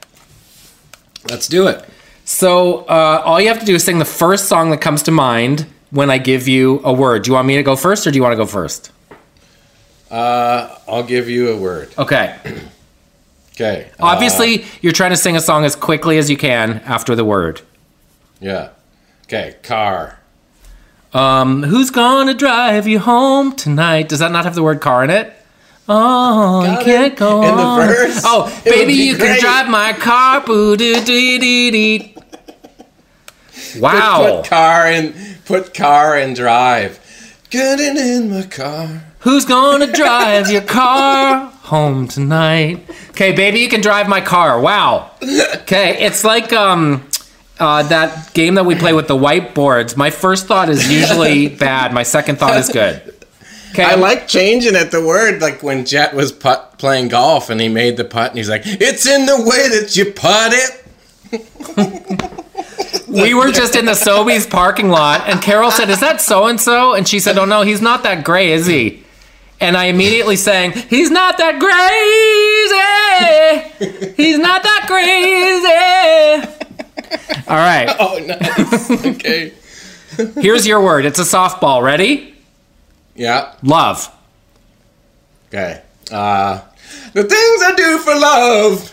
[1.29, 1.89] Let's do it.
[2.25, 5.11] So uh, all you have to do is sing the first song that comes to
[5.11, 7.25] mind when I give you a word.
[7.25, 8.91] Do you want me to go first, or do you want to go first?
[10.11, 11.93] Uh, I'll give you a word.
[11.99, 12.39] Okay.
[13.55, 13.91] Okay.
[14.01, 17.23] uh, Obviously, you're trying to sing a song as quickly as you can after the
[17.25, 17.61] word.
[18.41, 18.71] yeah.
[19.25, 19.57] Okay.
[19.63, 20.19] Car.
[21.13, 24.09] Um, who's gonna drive you home tonight?
[24.09, 25.35] Does that not have the word car in it?
[25.87, 27.19] Oh, Got you can't it.
[27.19, 28.23] go In the verse?
[28.25, 30.41] Oh, It baby, you can drive my car.
[30.41, 32.12] Boo doo doo dee dee.
[33.73, 34.41] Put, Wow.
[34.43, 35.15] put car in.
[35.45, 36.99] Put car and drive.
[37.51, 39.03] Getting in my car.
[39.21, 42.89] Who's gonna drive your car home tonight?
[43.11, 44.61] Okay, baby, you can drive my car.
[44.61, 45.11] Wow.
[45.23, 47.07] Okay, it's like um
[47.61, 49.97] uh, that game that we play with the whiteboards.
[49.97, 51.93] My first thought is usually bad.
[51.93, 53.15] My second thought is good.
[53.71, 57.61] Okay, I like changing at The word like when Jet was putt playing golf and
[57.61, 60.79] he made the putt and he's like, "It's in the way that you putt it."
[63.13, 66.61] we were just in the Sobeys parking lot, and Carol said, "Is that so and
[66.61, 69.05] so?" And she said, "Oh no, he's not that gray, is he?"
[69.61, 71.61] And I immediately sang, "He's not that
[73.79, 74.15] crazy.
[74.17, 76.59] He's not that crazy."
[77.49, 79.07] All right, Oh, nice.
[79.07, 79.53] okay.
[80.41, 81.05] here's your word.
[81.05, 81.83] It's a softball.
[81.83, 82.35] Ready?
[83.15, 83.55] Yeah.
[83.63, 84.11] Love.
[85.49, 85.83] Okay.
[86.11, 86.61] Uh,
[87.13, 88.92] the things I do for love.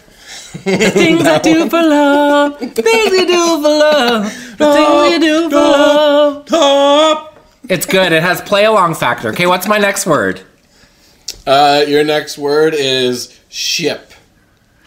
[0.50, 2.60] Things I do for love.
[2.60, 4.24] Things I do for love.
[4.58, 6.46] The things I do for love.
[6.48, 7.38] Top.
[7.70, 8.12] It's good.
[8.12, 9.30] It has play along factor.
[9.30, 10.42] Okay, what's my next word?
[11.46, 14.14] Uh, your next word is ship.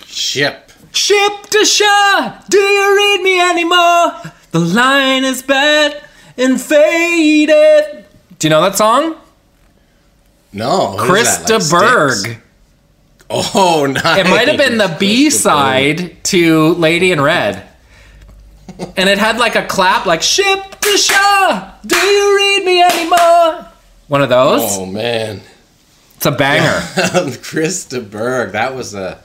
[0.05, 0.71] Ship.
[0.93, 4.33] Ship to shore, do you read me anymore?
[4.51, 6.03] The line is bad
[6.37, 8.05] and faded.
[8.39, 9.17] Do you know that song?
[10.53, 10.97] No.
[10.97, 12.13] what is that, Krista like Berg.
[12.19, 12.42] sticks?
[13.33, 14.19] Oh, nice.
[14.19, 17.69] It might have been the B side to Lady in Red.
[18.97, 23.67] And it had like a clap, like ship to shore, do you read me anymore?
[24.09, 24.61] One of those.
[24.79, 25.41] Oh man.
[26.17, 26.81] It's a banger.
[27.43, 28.53] Chris de Burgh.
[28.53, 29.23] That was a.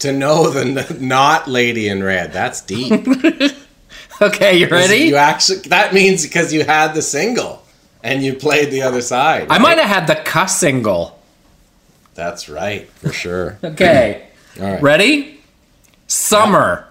[0.00, 2.32] To know the not lady in red.
[2.32, 3.06] That's deep.
[4.22, 4.96] Okay, you ready?
[5.06, 5.60] You actually.
[5.68, 7.64] That means because you had the single
[8.02, 9.46] and you played the other side.
[9.48, 11.18] I might have had the cuss single.
[12.20, 13.58] That's right, for sure.
[13.64, 14.26] Okay.
[14.60, 14.82] All right.
[14.82, 15.40] Ready?
[16.06, 16.86] Summer.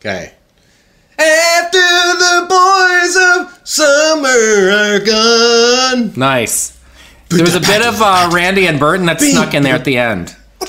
[0.00, 0.32] Okay.
[1.16, 3.16] After the boys
[3.54, 6.12] of summer are gone.
[6.16, 6.76] Nice.
[7.28, 9.98] There was a bit of uh, Randy and Burton that snuck in there at the
[9.98, 10.34] end.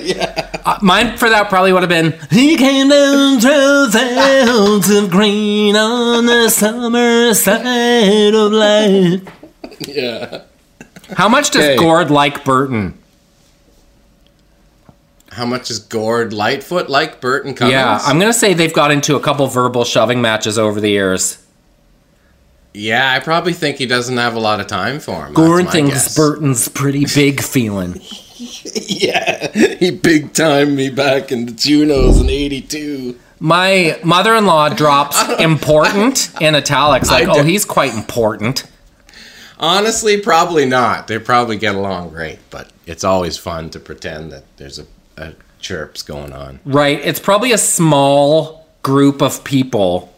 [0.00, 0.48] Yeah.
[0.64, 5.76] Uh, mine for that probably would have been He came down through fields of green
[5.76, 9.22] on the summer side of life.
[9.86, 10.44] Yeah.
[11.16, 11.76] How much does Okay.
[11.76, 12.98] Gord like Burton?
[15.30, 17.72] How much is Gord Lightfoot like Burton Cummings?
[17.72, 21.38] Yeah, I'm gonna say they've got into a couple verbal shoving matches over the years.
[22.74, 25.32] Yeah, I probably think he doesn't have a lot of time for him.
[25.34, 26.16] Gord thinks guess.
[26.16, 28.00] Burton's pretty big feeling.
[28.36, 33.18] Yeah, he big timed me back in the Junos in '82.
[33.40, 38.64] My mother-in-law drops important in italics, like, oh, he's quite important.
[39.62, 41.06] Honestly, probably not.
[41.06, 45.34] They probably get along great, but it's always fun to pretend that there's a, a
[45.60, 46.58] chirps going on.
[46.64, 46.98] Right.
[47.04, 50.12] It's probably a small group of people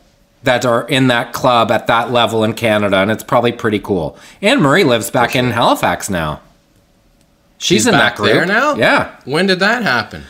[0.45, 4.19] that are in that club at that level in Canada, and it's probably pretty cool.
[4.43, 6.41] Anne Murray lives back in Halifax now.
[7.59, 8.33] She's, She's in back that group.
[8.35, 8.75] there now?
[8.75, 9.15] Yeah.
[9.25, 10.25] When did that happen?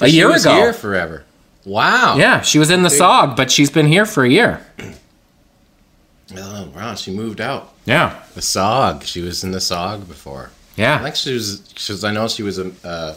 [0.00, 0.54] A She year was ago.
[0.54, 1.24] Here forever.
[1.64, 2.16] Wow.
[2.16, 4.60] Yeah, she was in the SOG, but she's been here for a year.
[6.36, 7.72] Oh wow, she moved out.
[7.86, 8.20] Yeah.
[8.34, 9.02] The SOG.
[9.04, 10.50] She was in the SOG before.
[10.76, 11.72] Yeah, I think she was.
[11.76, 13.14] She was I know she was a uh,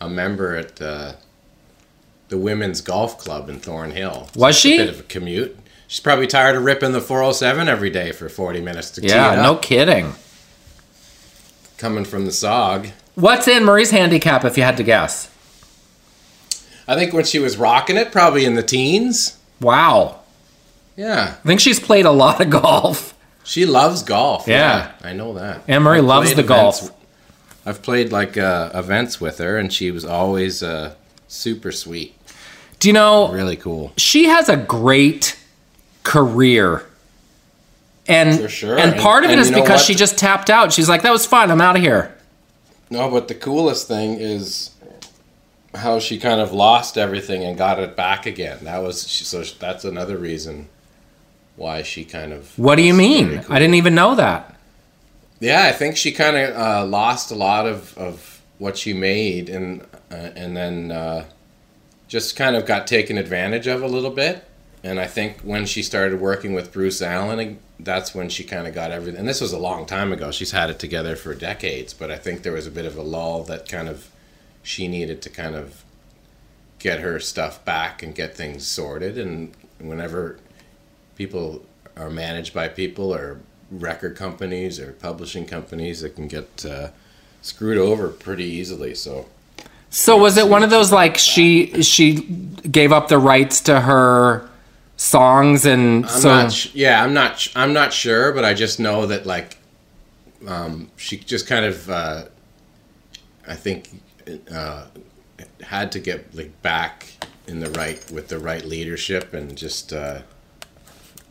[0.00, 1.12] a member at uh,
[2.28, 4.28] the women's golf club in Thornhill.
[4.34, 4.74] Was she?
[4.74, 5.56] A bit of a commute.
[5.86, 9.56] She's probably tired of ripping the 407 every day for 40 minutes to Yeah, no
[9.56, 10.14] kidding.
[11.78, 12.90] Coming from the SOG.
[13.14, 15.30] What's Anne Murray's handicap if you had to guess?
[16.88, 19.38] I think when she was rocking it, probably in the teens.
[19.60, 20.20] Wow.
[20.96, 23.14] Yeah, I think she's played a lot of golf.
[23.44, 24.46] she loves golf.
[24.46, 24.92] Yeah.
[25.02, 25.62] I know that.
[25.68, 26.90] Anne Murray I've loves the golf.
[27.66, 30.94] I've played like uh, events with her, and she was always uh,
[31.28, 32.14] super sweet,
[32.78, 33.92] Do you know really cool.
[33.96, 35.38] she has a great
[36.02, 36.84] career.
[38.06, 38.78] And For sure.
[38.78, 40.72] and And- part of it and is because she just tapped out.
[40.74, 41.50] She's like, that was fun.
[41.50, 42.14] I'm out of here.
[42.90, 44.70] No, but the coolest thing is
[45.74, 48.58] how she kind of lost everything and got it back again.
[48.64, 49.42] That was so.
[49.58, 50.68] That's another reason
[51.56, 52.58] why she kind of.
[52.58, 53.42] What do you mean?
[53.42, 53.54] cool.
[53.54, 54.54] I didn't even know that.
[55.40, 59.48] Yeah, I think she kind of uh, lost a lot of, of what she made,
[59.48, 61.24] and uh, and then uh,
[62.08, 64.44] just kind of got taken advantage of a little bit.
[64.82, 68.74] And I think when she started working with Bruce Allen, that's when she kind of
[68.74, 69.18] got everything.
[69.18, 70.30] And this was a long time ago.
[70.30, 73.02] She's had it together for decades, but I think there was a bit of a
[73.02, 74.10] lull that kind of
[74.62, 75.84] she needed to kind of
[76.78, 79.16] get her stuff back and get things sorted.
[79.16, 80.38] And whenever
[81.16, 81.64] people
[81.96, 86.88] are managed by people or record companies or publishing companies that can get uh,
[87.42, 88.94] screwed over pretty easily.
[88.94, 89.26] So
[89.90, 92.20] So was it one of those like she she
[92.70, 94.48] gave up the rights to her
[94.96, 96.52] songs and I'm so not.
[96.52, 97.38] Sh- yeah, I'm not.
[97.38, 99.56] Sh- I'm not sure, but I just know that like,
[100.46, 102.24] um, she just kind of, uh,
[103.46, 103.88] I think,
[104.50, 104.86] uh,
[105.62, 107.12] had to get like back
[107.46, 110.22] in the right with the right leadership and just uh,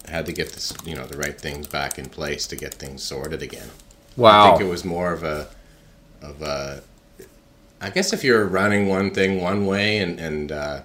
[0.08, 3.04] had to get this, you know, the right things back in place to get things
[3.04, 3.70] sorted again.
[4.16, 4.46] Wow.
[4.46, 5.48] I think it was more of a,
[6.22, 6.84] of a.
[7.82, 10.82] I guess if you're running one thing one way and and uh,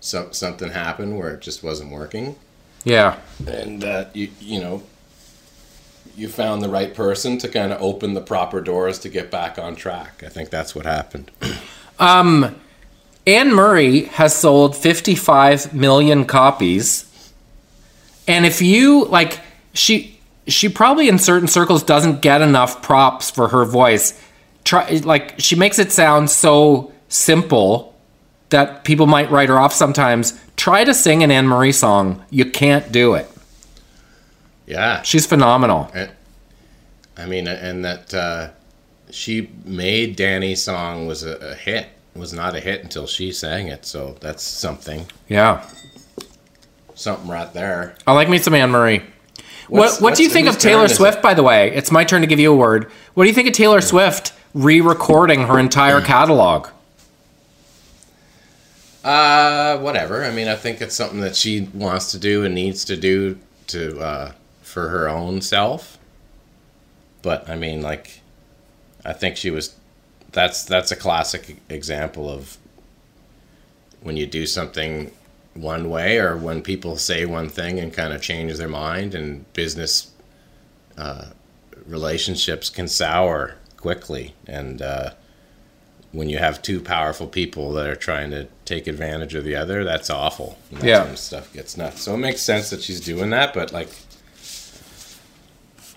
[0.00, 2.36] some something happened where it just wasn't working,
[2.84, 3.18] yeah.
[3.46, 4.82] and uh, you you know
[6.16, 9.58] you found the right person to kind of open the proper doors to get back
[9.58, 10.22] on track.
[10.24, 11.30] I think that's what happened.
[11.98, 12.56] um,
[13.26, 17.05] Anne Murray has sold 55 million copies.
[18.28, 19.40] And if you like
[19.72, 24.20] she she probably in certain circles doesn't get enough props for her voice.
[24.64, 27.94] Try like she makes it sound so simple
[28.50, 30.38] that people might write her off sometimes.
[30.56, 32.24] Try to sing an Anne Murray song.
[32.30, 33.28] You can't do it.
[34.66, 35.90] yeah, She's phenomenal.
[35.94, 36.10] and,
[37.16, 38.50] I mean, and that uh,
[39.10, 41.88] she made Danny's song was a, a hit.
[42.14, 43.84] Was not a hit until she sang it.
[43.84, 45.06] So that's something.
[45.28, 45.68] Yeah.
[46.96, 47.94] Something right there.
[48.06, 49.02] I like me some Anne Murray.
[49.68, 50.88] What's- what what do you think of Taylor?
[50.88, 51.70] Swift, by the way?
[51.74, 52.90] It's my turn to give you a word.
[53.14, 56.68] What do you think of Taylor Swift re recording her entire catalog?
[59.04, 60.24] Uh, whatever.
[60.24, 63.38] I mean, I think it's something that she wants to do and needs to do
[63.68, 64.32] to uh,
[64.62, 65.98] for her own self.
[67.22, 68.20] But I mean, like,
[69.04, 69.76] I think she was.
[70.32, 72.56] That's that's a classic example of
[74.00, 75.12] when you do something
[75.56, 79.50] one way, or when people say one thing and kind of change their mind, and
[79.52, 80.10] business
[80.98, 81.26] uh,
[81.86, 84.82] relationships can sour quickly, and.
[84.82, 85.10] Uh,
[86.12, 89.84] when you have two powerful people that are trying to take advantage of the other,
[89.84, 90.56] that's awful.
[90.70, 91.04] And that's Yeah.
[91.04, 92.00] when stuff gets nuts.
[92.02, 93.90] So it makes sense that she's doing that, but like,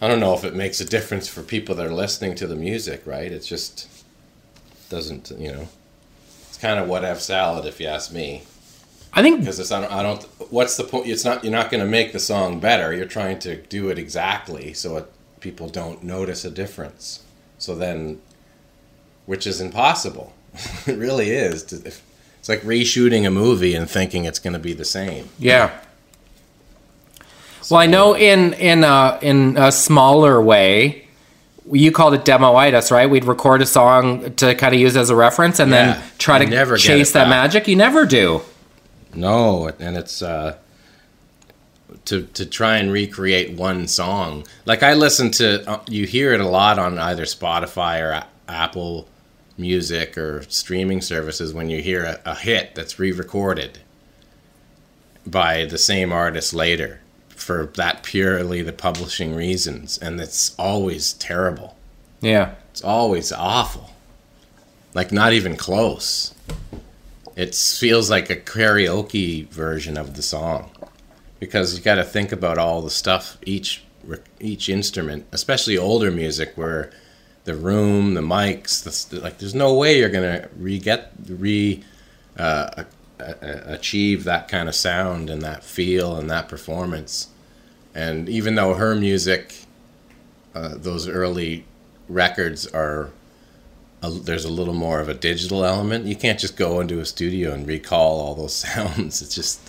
[0.02, 2.56] I don't know if it makes a difference for people that are listening to the
[2.56, 3.32] music, right?
[3.32, 3.88] It just
[4.90, 5.70] doesn't, you know.
[6.50, 8.44] It's kind of what F salad, if you ask me,
[9.14, 10.24] I think because it's I don't, I don't.
[10.52, 11.08] What's the point?
[11.08, 11.44] It's not.
[11.44, 12.94] You're not going to make the song better.
[12.94, 17.24] You're trying to do it exactly so it, people don't notice a difference.
[17.58, 18.22] So then
[19.26, 20.34] which is impossible.
[20.88, 21.64] it really is.
[21.66, 22.02] To, if,
[22.40, 25.30] it's like reshooting a movie and thinking it's going to be the same.
[25.38, 25.78] Yeah.
[27.70, 31.08] Well, I know in in a, in a smaller way,
[31.72, 33.08] you called it demoitis, right?
[33.10, 35.94] We'd record a song to kind of use as a reference, and Yeah.
[35.94, 37.30] then try to chase that back.
[37.30, 37.68] magic.
[37.68, 38.42] You never do.
[39.14, 40.58] No, and it's uh,
[42.06, 44.46] to to try and recreate one song.
[44.66, 48.28] Like I listen to, uh, you hear it a lot on either Spotify or a-
[48.48, 49.08] Apple
[49.58, 53.80] Music or streaming services when you hear a, a hit that's re-recorded
[55.28, 61.76] by the same artist later for that purely the publishing reasons, and it's always terrible.
[62.22, 62.56] Yeah.
[62.72, 63.92] It's always awful.
[64.94, 66.34] Like not even close.
[67.40, 70.72] It feels like a karaoke version of the song
[71.40, 73.82] because you got to think about all the stuff each
[74.42, 76.92] each instrument, especially older music where
[77.46, 81.82] the room, the mics, the, like there's no way you're going to re get re
[82.38, 82.84] uh,
[83.18, 87.30] achieve that kind of sound and that feel and that performance.
[87.96, 89.56] And even though her music
[90.54, 91.64] uh, those early
[92.10, 93.12] records are
[94.02, 96.06] a, there's a little more of a digital element.
[96.06, 99.22] You can't just go into a studio and recall all those sounds.
[99.22, 99.60] It's just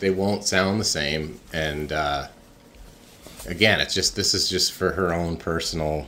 [0.00, 1.40] they won't sound the same.
[1.52, 2.28] And uh,
[3.46, 6.06] again, it's just this is just for her own personal,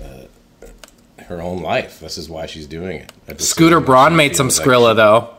[0.00, 0.24] uh,
[1.24, 2.00] her own life.
[2.00, 3.40] This is why she's doing it.
[3.40, 5.34] Scooter Braun made some feels like though.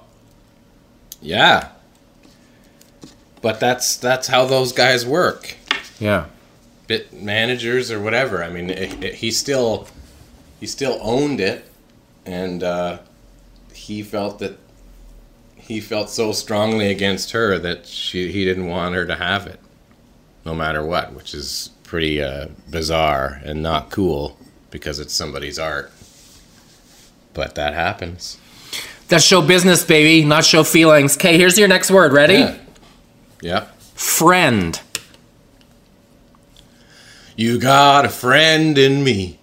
[1.21, 1.69] Yeah,
[3.41, 5.55] but that's that's how those guys work.
[5.99, 6.25] Yeah.
[6.87, 8.43] bit managers or whatever.
[8.43, 9.87] I mean, it, it, he still
[10.61, 11.65] he still owned it,
[12.25, 12.99] and uh,
[13.73, 14.57] he felt that
[15.57, 19.59] he felt so strongly against her that she he didn't want her to have it.
[20.45, 24.37] no matter what, which is pretty uh, bizarre and not cool
[24.71, 25.91] because it's somebody's art.
[27.33, 28.37] But that happens.
[29.07, 31.15] That's show business, baby, not show feelings.
[31.17, 32.13] Okay, here's your next word.
[32.13, 32.35] Ready?
[32.35, 32.57] Yeah.
[33.41, 33.81] Yep.
[33.95, 34.81] Friend.
[37.35, 39.39] You got a friend in me.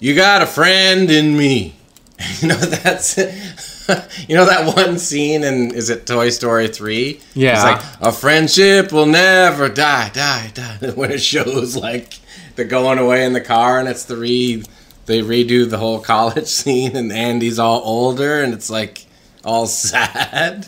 [0.00, 1.76] You got a friend in me.
[2.42, 3.16] You know that's
[4.28, 7.18] you know that one scene in is it Toy Story 3?
[7.32, 7.52] Yeah.
[7.54, 10.90] It's like a friendship will never die, die, die.
[10.94, 12.18] When it shows like
[12.56, 14.62] the going away in the car and it's the re
[15.06, 19.06] they redo the whole college scene and Andy's all older and it's like
[19.42, 20.66] all sad.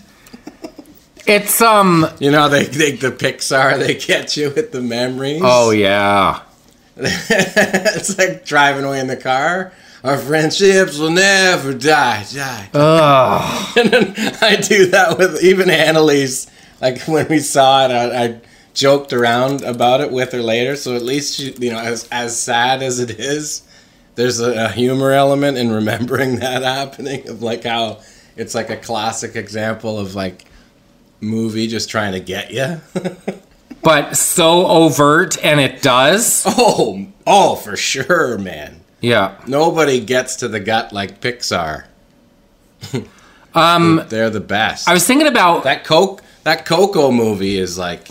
[1.27, 2.07] It's um.
[2.19, 5.43] You know, they, they the Pixar they get you with the memories.
[5.45, 6.41] Oh yeah.
[6.97, 9.73] it's like driving away in the car.
[10.05, 12.71] Our friendships will never die, die.
[12.75, 13.77] Ugh.
[13.79, 16.49] And then I do that with even Annalise.
[16.81, 18.41] Like when we saw it, I, I
[18.75, 20.77] joked around about it with her later.
[20.77, 23.63] So at least she, you know, as as sad as it is,
[24.17, 28.01] there's a, a humor element in remembering that happening of like how
[28.37, 30.45] it's like a classic example of like
[31.21, 32.81] movie just trying to get you.
[33.83, 36.45] But so overt, and it does.
[36.47, 38.81] oh, oh, for sure, man.
[39.01, 39.37] Yeah.
[39.47, 41.85] Nobody gets to the gut like Pixar.
[43.55, 44.89] um, they're the best.
[44.89, 48.09] I was thinking about that Coke, that Coco movie is like,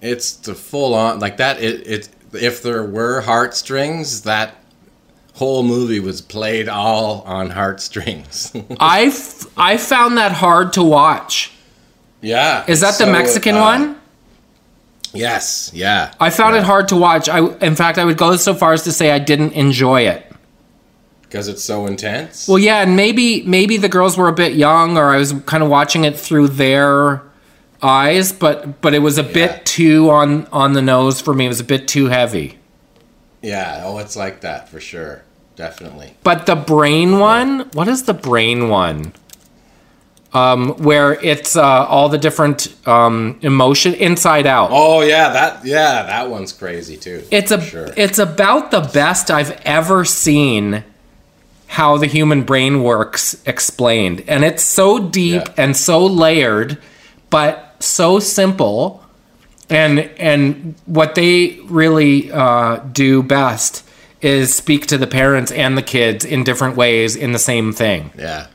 [0.00, 1.60] it's the full on like that.
[1.60, 4.54] It, it if there were heartstrings, that
[5.34, 8.52] whole movie was played all on heartstrings.
[8.80, 11.52] I f- I found that hard to watch.
[12.20, 13.99] yeah, Is that the Mexican uh, one?
[15.12, 16.12] Yes, yeah.
[16.20, 16.60] I found yeah.
[16.62, 17.28] it hard to watch.
[17.28, 20.26] I in fact I would go so far as to say I didn't enjoy it.
[21.22, 22.48] because it's so intense.
[22.48, 25.62] Well, yeah, and maybe maybe the girls were a bit young, or I was kind
[25.62, 27.22] of watching it through their
[27.82, 29.32] eyes, but but it was a Yeah.
[29.32, 31.44] bit too on on the nose for me.
[31.46, 32.58] It was a bit too heavy.
[33.42, 35.22] yeah, oh, it's like that for sure,
[35.56, 36.14] definitely.
[36.22, 39.12] But the brain one, what is the brain one?
[40.32, 44.68] Um, where it's uh, all the different um, emotion inside out.
[44.72, 47.24] Oh yeah, that yeah, that one's crazy too.
[47.32, 47.88] It's a sure.
[47.96, 50.84] it's about the best I've ever seen
[51.66, 54.22] how the human brain works explained.
[54.28, 55.54] And it's so deep Yeah.
[55.64, 56.78] and so layered,
[57.30, 59.04] but so simple.
[59.68, 63.84] And and what they really uh, do best
[64.20, 68.10] is speak to the parents and the kids in different ways in the same thing.
[68.16, 68.46] Yeah.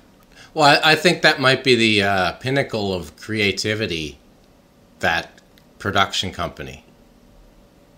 [0.56, 4.18] Well, I, I think that might be the uh, pinnacle of creativity,
[5.02, 5.40] that
[5.78, 6.84] production company.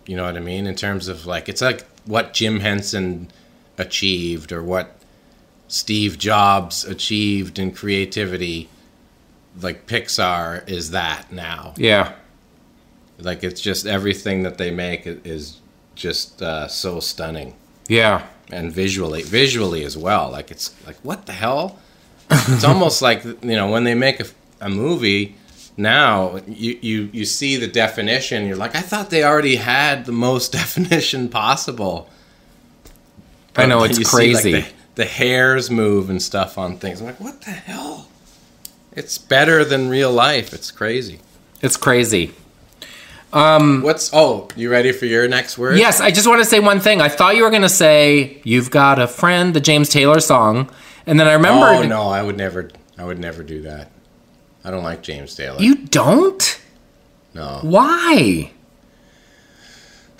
[0.07, 0.67] You know what I mean?
[0.67, 3.29] In terms of like, it's like what Jim Henson
[3.77, 4.99] achieved or what
[5.67, 8.69] Steve Jobs achieved in creativity.
[9.61, 11.73] Like Pixar is that now.
[11.77, 12.13] Yeah.
[13.19, 15.59] Like it's just everything that they make is
[15.95, 17.55] just uh, so stunning
[17.87, 18.25] Yeah.
[18.51, 21.79] and visually visually as well like it's like what the hell
[22.29, 24.25] it's almost like you know when they make a,
[24.61, 25.35] a movie
[25.77, 30.11] now you, you you see the definition you're like i thought they already had the
[30.11, 32.09] most definition possible.
[33.55, 34.51] I know, But it's you see, like, crazy.
[34.61, 36.99] the, the hairs move and stuff on things.
[37.01, 38.07] I'm like what the hell?
[38.93, 40.53] It's better than real life.
[40.53, 41.19] It's crazy.
[41.61, 42.33] It's crazy.
[43.31, 45.77] what's oh you ready for your next word?
[45.77, 47.01] Yes, I just want to say one thing.
[47.01, 50.69] I thought you were going to say "You've Got a Friend," the James Taylor song,
[51.07, 51.65] and then I remember.
[51.65, 53.89] oh no i would never i would never do that
[54.63, 56.61] i don't like james taylor you don't.
[57.33, 58.51] no Why?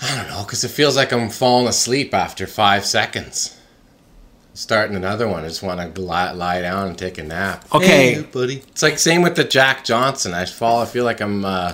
[0.02, 3.58] I don't know, because it feels like I'm falling asleep after five seconds.
[4.54, 7.66] Starting another one, I just want to lie, lie down and take a nap.
[7.74, 8.14] Okay.
[8.14, 8.58] Hey, buddy.
[8.58, 10.36] It's like same with the Jack Johnson.
[10.36, 10.82] I fall.
[10.82, 11.44] I feel like I'm.
[11.46, 11.74] Uh,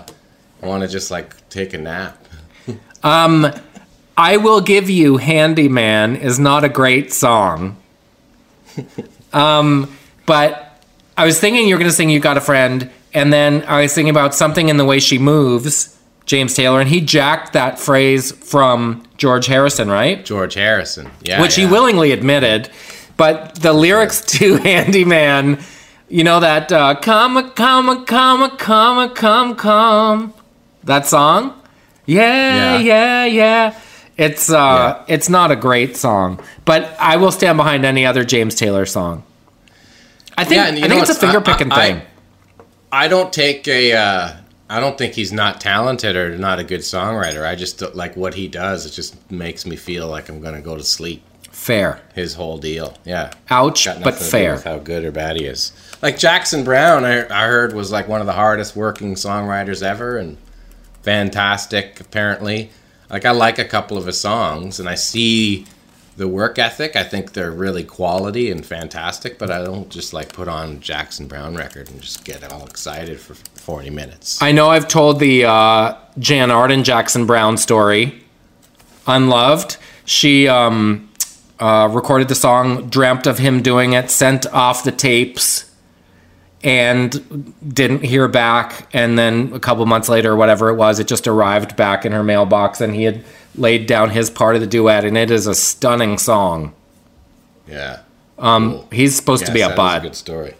[0.62, 2.26] I want to just like take a nap.
[3.04, 3.48] Um,
[4.18, 7.76] I will give you "Handyman" is not a great song.
[9.34, 9.96] Um,
[10.26, 10.80] but
[11.18, 13.82] I was thinking you were going to sing "You Got a Friend," and then I
[13.82, 17.80] was thinking about something in the way she moves, James Taylor, and he jacked that
[17.80, 20.24] phrase from George Harrison, right?
[20.26, 21.10] George Harrison.
[21.22, 21.42] Yeah.
[21.42, 22.70] which he willingly admitted.
[23.16, 25.60] But the lyrics to Handyman,
[26.10, 30.34] you know that uh, "Come, come, come, come, come, come,"
[30.84, 31.60] that song.
[32.06, 32.80] Yeah, Yeah.
[32.80, 33.80] yeah, yeah.
[34.18, 34.56] It's uh,
[35.08, 35.14] Yeah.
[35.16, 39.24] it's not a great song, but I will stand behind any other James Taylor song.
[40.38, 42.02] I think Yeah, I think it's a finger picking thing.
[42.92, 43.94] I don't take a.
[43.94, 44.34] Uh,
[44.70, 47.46] I don't think he's not talented or not a good songwriter.
[47.46, 48.86] I just like what he does.
[48.86, 51.24] It just makes me feel like I'm gonna go to sleep.
[51.52, 52.02] Fair.
[52.16, 52.96] His whole deal.
[53.06, 53.32] Yeah.
[53.50, 54.60] Ouch, but nothing to do fair.
[54.60, 55.72] how good or bad he is.
[56.02, 60.18] Like Jackson Browne, I, I heard was like one of the hardest working songwriters ever,
[60.18, 60.38] and
[61.04, 62.00] fantastic.
[62.00, 62.72] Apparently,
[63.10, 65.66] like I like a couple of his songs, and I see
[66.16, 66.96] the work ethic.
[66.96, 69.40] I think they're really quality and fantastic.
[69.40, 73.20] But I don't just like put on Jackson Browne record and just get all excited
[73.20, 74.42] for forty minutes.
[74.42, 78.24] I know I've told the uh, Jann Arden Jackson Browne story.
[79.06, 79.78] Unloved.
[80.06, 81.10] She um,
[81.60, 85.73] uh, recorded the song, dreamt of him doing it, sent off the tapes,
[86.64, 88.88] and didn't hear back.
[88.94, 92.24] And then a couple months later, whatever it was, it just arrived back in her
[92.24, 93.24] mailbox, and he had
[93.56, 96.74] laid down his part of the duet, and it is a stunning song.
[97.68, 98.00] yeah.
[98.40, 100.02] Um, he's supposed to be a bud.
[100.02, 100.56] good story.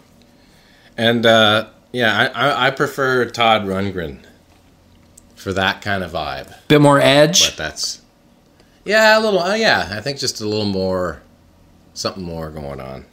[0.96, 4.20] And uh, yeah, I, I, I prefer Todd Rundgren
[5.34, 6.54] for that kind of vibe.
[6.68, 7.50] Bit more edge.
[7.50, 8.00] But that's
[8.84, 9.40] yeah, a little.
[9.40, 11.20] Uh, yeah, I think just a little more,
[11.94, 13.06] something more going on.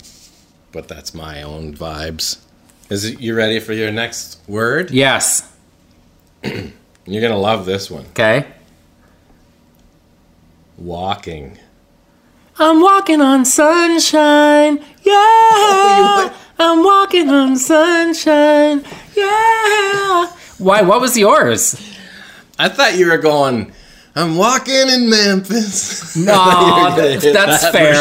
[0.71, 2.37] But that's my own vibes.
[2.91, 4.91] Is it, you ready for your next word?
[4.91, 5.49] yes.
[6.43, 8.05] You're gonna love this one.
[8.07, 8.45] Okay.
[10.77, 11.57] Walking.
[12.59, 14.83] I'm walking on sunshine.
[15.13, 16.37] Oh, yeah.
[16.59, 18.83] Oh, I'm walking on sunshine.
[19.15, 20.27] Yeah.
[20.59, 20.81] Why?
[20.83, 21.75] What was yours?
[22.59, 23.73] I thought you were going.
[24.15, 26.15] I'm walking in Memphis.
[26.25, 27.95] No, You're gonna hit that's that fair.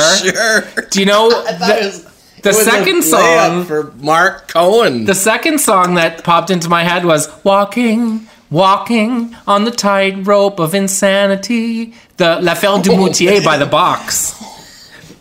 [0.74, 0.84] Sure.
[0.90, 2.09] Do you know That the, was-
[2.42, 3.64] the second song?
[3.64, 5.04] for Marc Cohn?
[5.04, 10.74] The second song that popped into my head was "Walking, Walking on the Tightrope of
[10.74, 14.34] Insanity." The L'Affaire Dumoutier by the Box.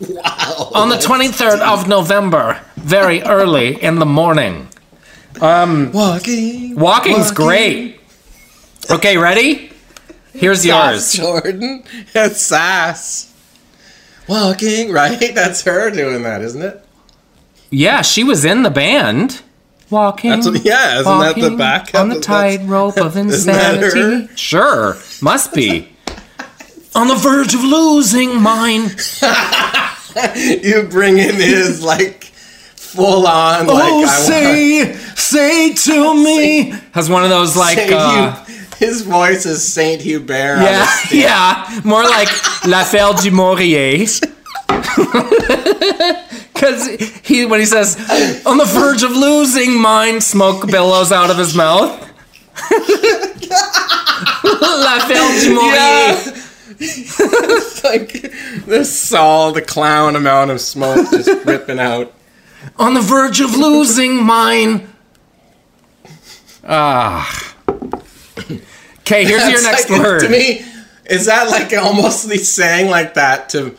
[0.00, 0.70] wow.
[0.74, 4.68] On the 23rd of November, very early in the morning.
[5.40, 6.76] Um, walking.
[6.76, 7.34] Walking's Walking.
[7.34, 8.00] great.
[8.90, 9.70] Okay, ready?
[10.32, 11.26] Here's Sass yours.
[11.42, 11.84] Jordan.
[12.14, 13.32] It's Sass.
[14.28, 15.18] Walking, right?
[15.34, 16.84] That's her doing that, isn't it?
[17.70, 19.42] Yeah, she was in the band.
[19.90, 20.30] Walking.
[20.30, 24.28] That's yeah, isn't that the back on the tightrope of insanity?
[24.36, 25.88] Sure, must be.
[26.94, 28.90] on the verge of losing mine.
[30.36, 36.70] You bring in his like full on like oh, I say, say to me.
[36.92, 37.78] Has one of those like.
[37.78, 40.62] Uh, Hugh- his voice is Saint Hubert.
[40.62, 42.28] yeah, yeah, more like
[42.66, 44.06] La Felle du Maurier.
[46.60, 46.88] Because
[47.24, 47.96] he, when he says,
[48.44, 51.88] on the verge of losing mine, smoke billows out of his mouth.
[54.44, 56.20] La Felle du Yeah.
[56.82, 58.12] it's like
[58.66, 62.12] the Saul the clown amount of smoke just ripping out.
[62.76, 64.86] On the verge of losing mine.
[66.62, 67.56] Ah.
[69.00, 70.20] Okay, here's your next like- word.
[70.24, 70.62] To me,
[71.06, 73.76] is that like almost he's saying like that to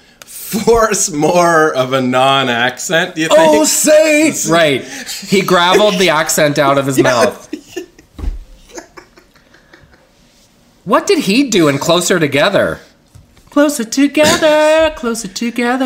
[0.52, 3.16] force more of a non-accent?
[3.16, 3.62] Do you oh, think?
[3.62, 4.84] Oh, say right.
[4.84, 7.47] He graveled the accent out of his mouth.
[10.84, 12.80] What did he do in Closer Together?
[13.52, 15.86] Closer together, closer together.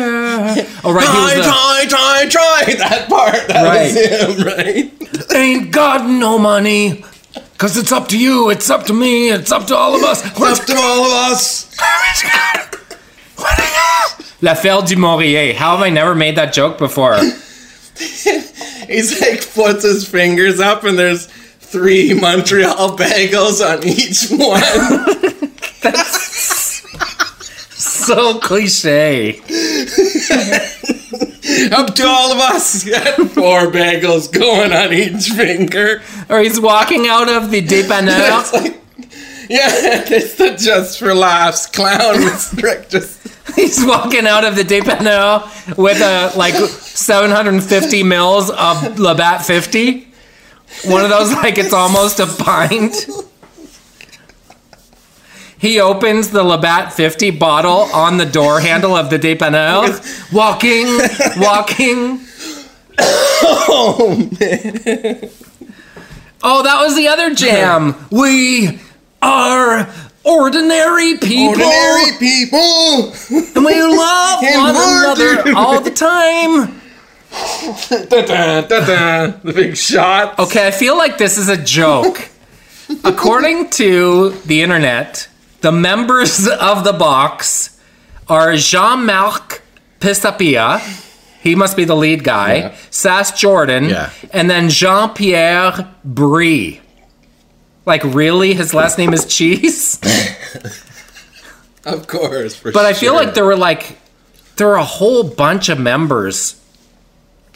[0.84, 2.74] Oh, right, Try, he was try, try, try.
[2.78, 3.48] That part.
[3.48, 3.92] That Right.
[3.92, 5.34] was him, right?
[5.34, 7.04] ain't got no money.
[7.58, 10.24] Cause it's up to you, it's up to me, it's up to all of us.
[10.24, 11.66] It's Up to all of us.
[13.38, 15.54] La Felle du Maurier.
[15.54, 17.16] How have I never made that joke before?
[18.86, 24.60] He's like puts his fingers up and there's three Montreal bagels on each one.
[25.82, 26.76] That's
[28.06, 29.40] so cliche.
[31.72, 32.84] Up to all of us.
[32.84, 36.02] Four bagels going on each finger.
[36.28, 38.52] Or he's walking out of the dépanneur.
[38.52, 38.80] Like,
[39.48, 39.68] yeah,
[40.08, 42.16] it's the just for laughs clown.
[42.88, 50.08] Just He's walking out of the dépanneur with a like 750 mils of Labatt 50.
[50.84, 53.06] One of those like it's almost a pint.
[55.58, 60.86] He opens the Labatt 50 bottle on the door handle of the dépanneur, walking,
[61.40, 62.20] walking.
[62.98, 65.30] oh man.
[66.42, 67.96] Oh, that was the other jam.
[68.10, 68.78] We
[69.22, 69.88] are
[70.24, 73.12] ordinary people, Ordinary people.
[73.30, 76.80] and we love And one we're another all the time.
[78.08, 80.38] Da-da, da-da, the big shot.
[80.38, 82.28] Okay, I feel like this is a joke.
[83.04, 85.28] According to the internet,
[85.60, 87.78] the members of the box
[88.28, 89.62] are Jean Marc
[90.00, 90.78] Pisapia.
[91.40, 92.54] He must be the lead guy.
[92.56, 92.76] Yeah.
[92.90, 93.84] Sass Jordan.
[93.90, 94.10] Yeah.
[94.32, 96.80] And then Jean Pierre Brie.
[97.86, 98.52] Like, really?
[98.52, 99.98] His last name is Cheese?
[101.84, 103.24] Of course, for But I feel sure.
[103.24, 103.96] like there were like,
[104.56, 106.60] there were a whole bunch of members.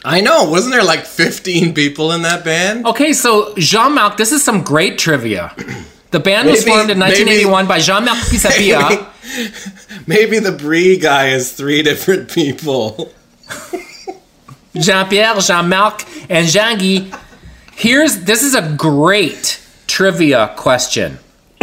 [0.05, 0.49] I know.
[0.49, 2.85] Wasn't there like 15 people in that band?
[2.85, 5.53] Okay, so Jean Marc, this is some great trivia.
[6.11, 9.05] The band was formed in maybe- 1981 by Jean-Marc Pisapia.
[10.07, 13.11] Maybe the Brie guy is three different people.
[14.75, 17.17] Jean-Pierre, Jean-Marc, and Jean-Guy.
[17.75, 19.60] Here's this is a great
[19.91, 21.19] trivia question.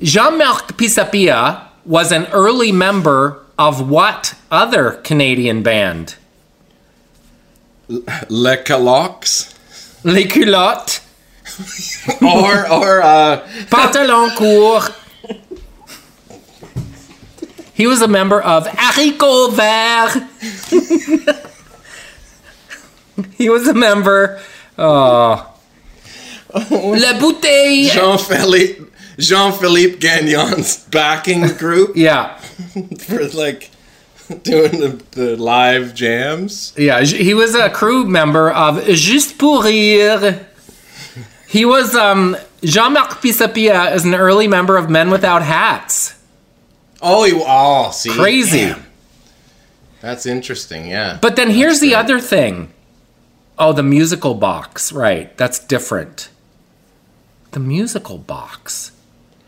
[0.00, 6.14] Jean-Marc Pisapia was an early member of what other Canadian band?
[7.88, 9.54] Le Calox.
[10.04, 11.00] Les Culottes,
[12.22, 14.94] or or uh Pantalon Court.
[17.74, 20.22] He was a member of Haricot Vert.
[23.36, 24.40] he was a member.
[24.78, 25.57] Oh.
[26.70, 27.90] La Bouteille.
[27.90, 28.84] Jean-Philippe
[29.18, 32.36] Jean-Philippe Gagnon's backing group Yeah.
[33.00, 33.70] for like
[34.42, 36.72] doing the, the live jams.
[36.76, 40.46] Yeah, he was a crew member of Juste pour rire.
[41.48, 46.14] He was um Jean-Marc Pisapia is an early member of Men Without Hats.
[47.00, 48.10] Oh, you oh, see.
[48.10, 48.66] Crazy.
[48.66, 48.84] Damn.
[50.00, 51.18] That's interesting, yeah.
[51.20, 52.72] But then here's the other thing.
[53.58, 55.36] Oh, the musical box, right?
[55.36, 56.28] That's different.
[57.58, 58.92] The musical box.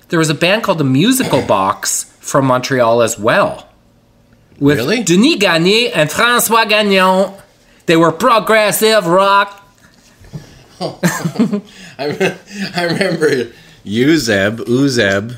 [0.08, 3.68] There was a band called the Musical Box from Montreal as well.
[4.58, 5.04] With Really?
[5.04, 7.34] Denis Gagné and Francois Gagnon.
[7.86, 9.64] They were progressive rock.
[10.80, 12.36] I,
[12.74, 13.52] I remember
[13.86, 15.36] Uzeb, Uzeb.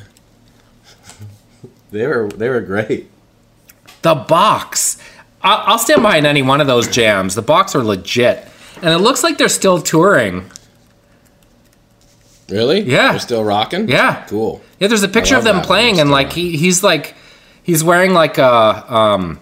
[1.90, 3.10] They were they were great.
[4.00, 4.96] The box.
[5.42, 7.34] I'll stand behind any one of those jams.
[7.34, 8.48] The box are legit.
[8.76, 10.50] And it looks like they're still touring.
[12.48, 12.80] Really?
[12.80, 13.12] Yeah.
[13.12, 13.88] They're still rocking?
[13.88, 14.24] Yeah.
[14.28, 14.60] Cool.
[14.78, 17.14] Yeah, there's a picture of them that playing, and like he, he's like,
[17.62, 19.38] he's wearing like a um,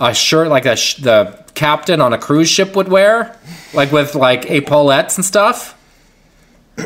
[0.00, 3.36] a shirt like a sh- the captain on a cruise ship would wear,
[3.72, 5.78] like with like epaulettes and stuff,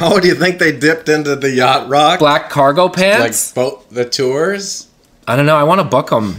[0.00, 2.20] Oh, do you think they dipped into the yacht rock?
[2.20, 3.48] black cargo pants.
[3.48, 4.86] like both the tours?
[5.26, 5.56] I don't know.
[5.56, 6.36] I want to book them.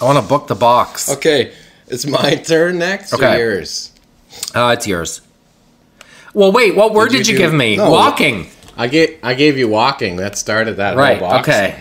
[0.00, 1.10] I want to book the box.
[1.10, 1.52] Okay,
[1.88, 3.34] it's my turn next Okay.
[3.40, 3.90] or yours?
[4.54, 5.20] Uh, it's yours.
[6.34, 6.74] Well, wait.
[6.74, 7.76] What word Did did you give me?
[7.76, 7.90] No.
[7.90, 8.48] Walking.
[8.76, 9.18] I get.
[9.22, 10.16] I gave you walking.
[10.16, 11.20] That started that whole Right.
[11.20, 11.48] box.
[11.48, 11.78] Okay.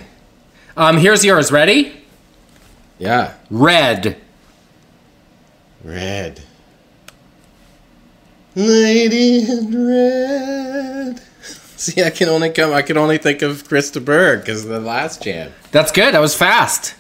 [0.76, 1.52] Um, here's yours.
[1.52, 1.93] Ready?
[2.99, 3.34] Yeah.
[3.49, 4.18] Red.
[5.84, 6.41] Red.
[8.56, 11.22] Lady in red.
[11.78, 12.74] See, I can only come.
[12.74, 15.52] I can only think of Chris de Burgh because the last jam.
[15.72, 16.14] That's good.
[16.14, 16.95] That was fast.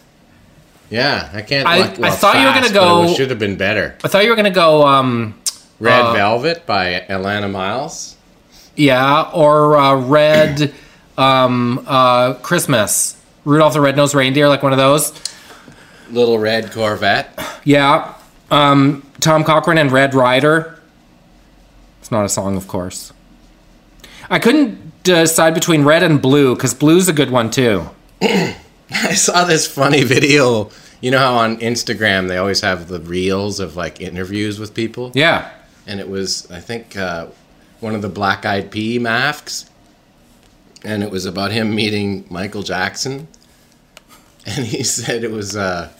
[0.89, 1.67] Yeah, I can't.
[1.67, 3.95] I- like, I well, thought you were gonna go- It should have been better.
[4.03, 4.85] I thought you were gonna go.
[4.87, 5.35] Um,
[5.81, 8.15] Red Uh, Velvet by Alannah Myles.
[8.75, 10.73] Yeah, or uh, Red
[11.17, 13.17] um, uh, Christmas.
[13.45, 15.11] Rudolph the Red-Nosed Reindeer, like one of those.
[16.11, 17.33] Little Red Corvette.
[17.63, 18.13] Yeah.
[18.51, 20.79] Um, Tom Cochrane and Red Rider.
[21.99, 23.11] It's not a song, of course.
[24.29, 27.89] I couldn't decide between red and blue because blue's a good one too.
[28.21, 30.69] I saw this funny video.
[31.01, 35.11] You know how on Instagram they always have the reels of like interviews with people?
[35.15, 35.51] Yeah.
[35.87, 37.27] And it was I think uh,
[37.79, 39.69] one of the Black Eyed Pea masks,
[40.83, 43.27] and it was about him meeting Michael Jackson,
[44.45, 45.91] and he said it was uh,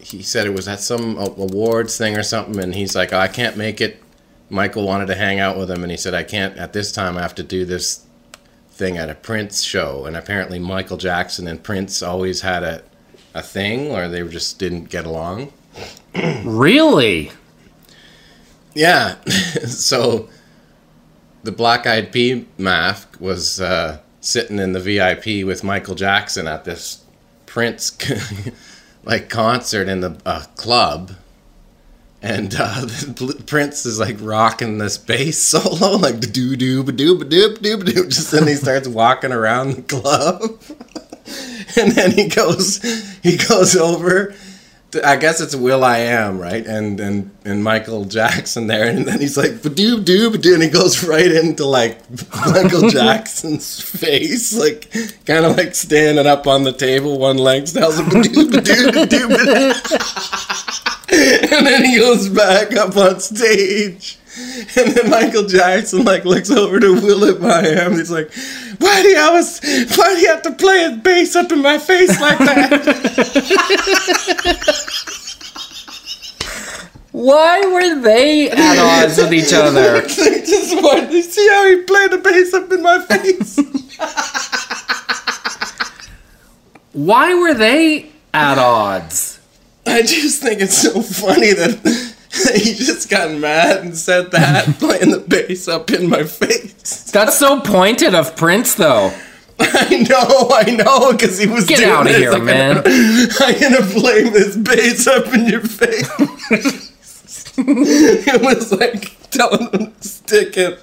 [0.00, 3.56] he said it was at some awards thing or something, and he's like, I can't
[3.56, 4.02] make it.
[4.52, 7.16] Michael wanted to hang out with him, and he said, I can't at this time.
[7.16, 8.04] I have to do this
[8.72, 12.82] thing at a Prince show, and apparently Michael Jackson and Prince always had a
[13.34, 15.52] a thing, or they just didn't get along.
[16.44, 17.30] Really?
[18.74, 19.22] Yeah.
[19.66, 20.28] so
[21.42, 26.64] the Black Eyed Pea mask was uh, sitting in the VIP with Michael Jackson at
[26.64, 27.04] this
[27.46, 27.96] Prince
[29.04, 31.12] like concert in the uh, club.
[32.22, 32.86] And uh,
[33.46, 37.82] Prince is like rocking this bass solo, like doo doo ba doo ba doo doo
[37.82, 38.08] doo.
[38.08, 40.42] Just then he starts walking around the club,
[41.78, 42.82] and then he goes,
[43.22, 44.34] he goes over
[45.04, 46.66] I guess it's will.i.am, right?
[46.66, 50.68] And and and Michael Jackson there, and then he's like badoo doo badoo, and he
[50.68, 51.98] goes right into like
[52.46, 54.90] Michael Jackson's face, like
[55.26, 60.50] kind of like standing up on the table, one leg him badoo badoo badoo, badoo.
[61.52, 64.19] and then he goes back up on stage.
[64.76, 67.92] And then Michael Jackson like looks over to will.i.am.
[67.92, 68.32] He's like,
[68.78, 69.60] "Why do you always,
[69.96, 72.66] why do you have to play his bass up in my face like that?"
[77.12, 80.00] Why were they at odds with each other?
[80.02, 83.58] they just wanted to see how he played the bass up in my face.
[86.92, 89.40] Why were they at odds?
[89.86, 92.09] I just think it's so funny that
[92.54, 97.10] he just got mad and said that, playing the bass up in my face.
[97.10, 99.12] That's so pointed of Prince, though.
[99.58, 102.76] I know, I know, because he was Get doing out of here, I'm man.
[102.76, 106.92] Gonna, I'm gonna blame this bass up in your face.
[107.58, 110.80] it was like telling him to stick it.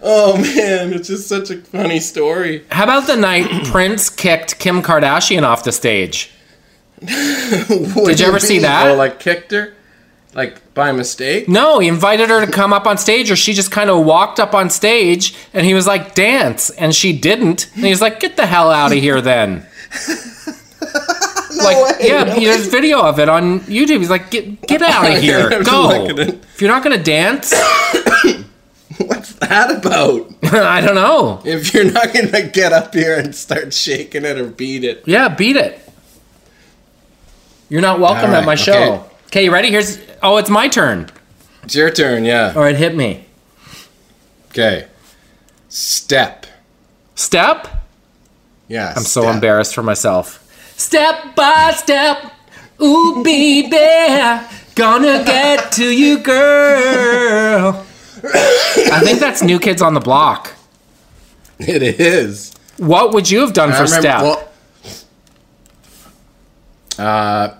[0.00, 2.64] Oh man, it's just such a funny story.
[2.70, 6.30] How about the night Prince kicked Kim Kardashian off the stage?
[7.00, 8.88] Did you ever see that?
[8.88, 9.74] Oh, like kicked her,
[10.34, 11.48] like by mistake.
[11.48, 14.40] No, he invited her to come up on stage, or she just kind of walked
[14.40, 17.70] up on stage, and he was like, "Dance," and she didn't.
[17.74, 19.66] And he was like, "Get the hell out of here, then."
[21.56, 23.98] like, way, yeah, no there's video of it on YouTube.
[23.98, 26.34] He's like, "Get get out of here, go." look at it.
[26.54, 27.52] If you're not gonna dance,
[28.98, 30.32] What's that about?
[30.54, 31.40] I don't know.
[31.44, 35.02] If you're not gonna get up here and start shaking it or beat it.
[35.06, 35.80] Yeah, beat it.
[37.68, 38.92] You're not welcome All at my right, show.
[38.94, 39.08] okay.
[39.26, 39.70] Okay, you ready?
[39.70, 39.98] Here's.
[40.22, 41.08] Oh, it's my turn.
[41.64, 42.52] It's your turn, yeah.
[42.54, 43.26] All right, hit me.
[44.50, 44.86] Okay.
[45.68, 46.46] Step.
[47.14, 47.68] Step.
[48.68, 48.92] Yeah.
[48.96, 50.38] I'm so embarrassed for myself.
[50.76, 52.32] Step by step,
[52.82, 57.86] ooh baby, gonna get to you, girl.
[58.24, 60.52] I think that's New Kids on the Block.
[61.58, 62.52] It is.
[62.78, 64.22] What would you have done I for remember- Step?
[64.22, 64.48] well,
[66.98, 67.54] uh,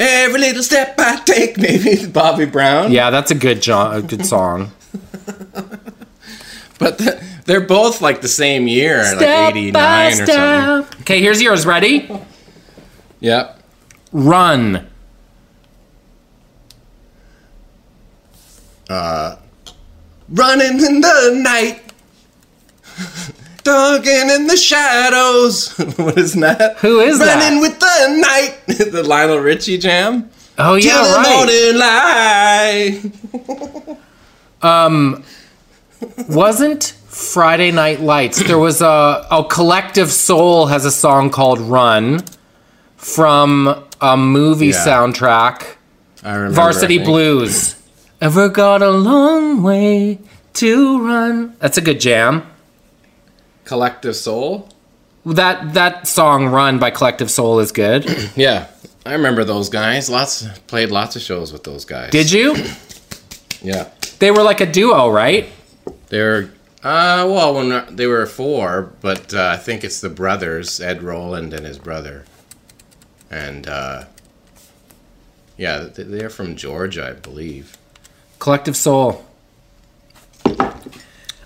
[0.00, 2.90] every little step I take, maybe Bobby Brown.
[2.90, 4.72] yeah, that's a good jo- a good song.
[6.78, 11.00] But th- they're both like the same year, Step like 89 by or something.
[11.02, 11.66] Okay, here's yours.
[11.66, 12.10] Ready?
[13.20, 13.60] Yep.
[14.12, 14.88] Run.
[18.88, 19.36] Uh,
[20.30, 21.82] running in the night.
[23.70, 25.68] Talking in the shadows.
[25.96, 26.78] what is that?
[26.78, 27.36] Who is that?
[27.40, 28.58] Running with the night.
[28.92, 30.28] the Lionel Richie jam.
[30.58, 31.14] Oh Till yeah, the
[32.98, 33.00] right.
[33.32, 33.96] morning light.
[34.62, 35.24] Um,
[36.28, 38.42] wasn't Friday Night Lights?
[38.42, 42.20] There was a, a Collective Soul has a song called Run
[42.98, 44.84] from a movie Yeah.
[44.84, 45.76] soundtrack.
[46.22, 46.56] I remember.
[46.56, 47.04] Varsity I.
[47.04, 47.74] Blues.
[48.20, 50.18] Ever got a long way
[50.54, 51.56] to run?
[51.60, 52.42] That's a good jam.
[53.70, 54.68] Collective Soul.
[55.24, 58.04] That that song "Run" by Collective Soul is good.
[58.34, 58.66] Yeah,
[59.06, 60.10] I remember those guys.
[60.10, 62.10] Lots played lots of shows with those guys.
[62.10, 62.56] Did you?
[63.62, 65.46] Yeah, They were like a duo, right?
[66.08, 66.50] they're
[66.82, 71.54] uh well when they were four, but uh, I think it's the brothers Ed Roland
[71.54, 72.24] and his brother,
[73.30, 74.04] and uh,
[75.56, 77.76] yeah, they're from Georgia, I believe,
[78.40, 79.24] Collective Soul.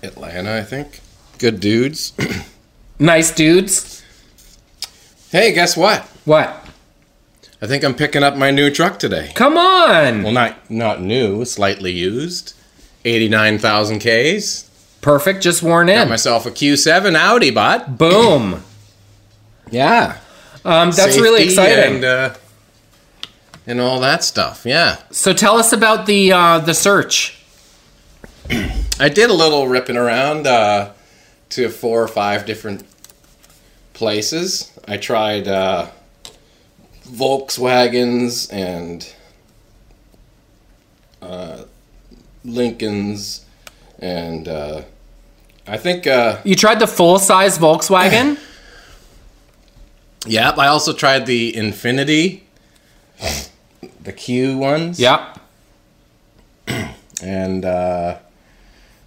[0.01, 1.01] Atlanta, I think.
[1.39, 2.13] Good dudes.
[2.99, 4.03] Nice dudes.
[5.31, 6.03] hey, guess what?
[6.23, 6.65] What?
[7.61, 9.31] I think I'm picking up my new truck today.
[9.35, 10.23] Come on.
[10.23, 12.53] Well, not not new, slightly used.
[13.03, 14.69] 89,000 Ks.
[15.01, 15.43] Perfect.
[15.43, 15.95] Just worn in.
[15.95, 17.97] Got myself a Q7 Audi bot.
[17.97, 18.63] Boom.
[19.69, 20.17] Yeah.
[20.63, 21.95] Um, that's really exciting.
[21.95, 22.35] And, uh,
[23.67, 24.63] and all that stuff.
[24.65, 24.97] Yeah.
[25.11, 27.39] so tell us about the uh, the search.
[28.99, 30.91] I did a little ripping around uh,
[31.49, 32.83] to four or five different
[33.93, 34.71] places.
[34.87, 35.87] I tried uh,
[37.07, 39.13] Volkswagens and
[41.21, 41.63] uh,
[42.43, 43.45] Lincolns,
[43.99, 44.81] and uh,
[45.67, 48.37] I think, uh, You tried the full size Volkswagen.
[50.27, 52.41] yep, I also tried the Infiniti,
[54.03, 54.99] the Q ones.
[54.99, 55.39] yep.
[57.23, 58.17] And uh,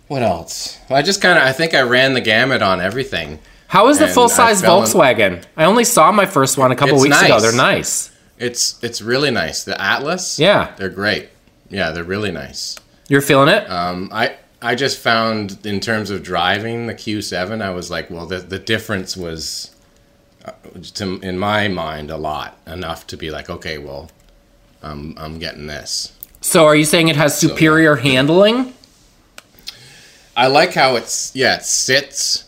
[0.09, 0.79] what else?
[0.89, 3.39] Well, I just kind of, I think I ran the gamut on everything.
[3.69, 5.45] How is the full size in- Volkswagen?
[5.57, 7.39] I only saw my first one a couple It's weeks ago.
[7.41, 8.11] They're nice.
[8.39, 9.65] It's it's really nice.
[9.65, 10.39] The Atlas.
[10.39, 10.73] Yeah.
[10.77, 11.29] They're great.
[11.69, 12.77] Yeah, they're really nice.
[13.09, 13.69] You're feeling it?
[13.71, 18.27] Um, I I just found in terms of driving the Q7, I was like, well,
[18.27, 19.75] the the difference was,
[20.45, 20.53] uh,
[20.95, 24.09] to, in my mind, a lot enough to be like, okay, well,
[24.83, 26.13] I'm I'm getting this.
[26.41, 28.73] so are you saying it has superior handling?
[30.39, 32.45] I like how it's yeah, it sits.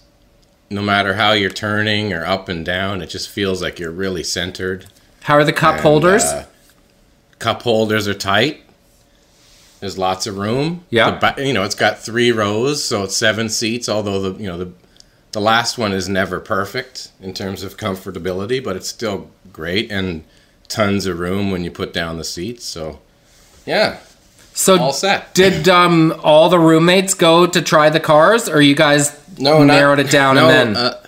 [0.70, 4.22] No matter how you're turning or up and down, it just feels like you're really
[4.22, 4.86] centered.
[5.22, 6.22] How are the cup And, holders?
[6.24, 6.46] uh,
[7.40, 8.62] cup holders are tight.
[9.80, 10.84] There's lots of room.
[10.90, 11.34] Yeah.
[11.38, 13.88] You know, it's got three rows, so it's seven seats.
[13.88, 14.72] Although the you know the
[15.32, 20.22] the last one is never perfect in terms of comfortability, but it's still great and
[20.68, 22.64] tons of room when you put down the seats.
[22.64, 23.00] So,
[23.66, 23.98] yeah,
[24.54, 25.32] so all set.
[25.34, 29.74] did um, all the roommates go to try the cars, or you guys No, not-
[29.74, 30.82] narrowed it down no, and then?
[30.84, 31.02] uh,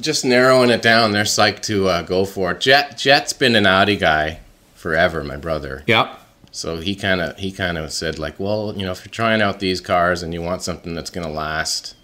[0.00, 1.12] just narrowing it down.
[1.12, 2.60] They're psyched to uh, go for it.
[2.60, 4.40] Jet Jet's been an Audi guy
[4.74, 5.82] forever, my brother.
[5.86, 6.20] yep.
[6.52, 9.42] So he kind of he kind of said like, well, you know, if you're trying
[9.42, 11.94] out these cars and you want something that's gonna last,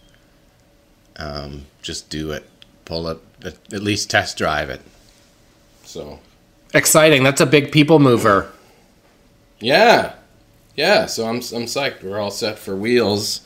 [1.16, 2.48] um, just do it.
[2.84, 3.18] Pull it.
[3.44, 4.80] At at least test drive it.
[5.84, 6.20] So
[6.74, 7.22] Exciting.
[7.22, 8.50] That's a big people mover.
[9.62, 10.14] Yeah,
[10.76, 11.06] yeah.
[11.06, 12.02] So I'm I'm psyched.
[12.02, 13.40] We're all set for wheels,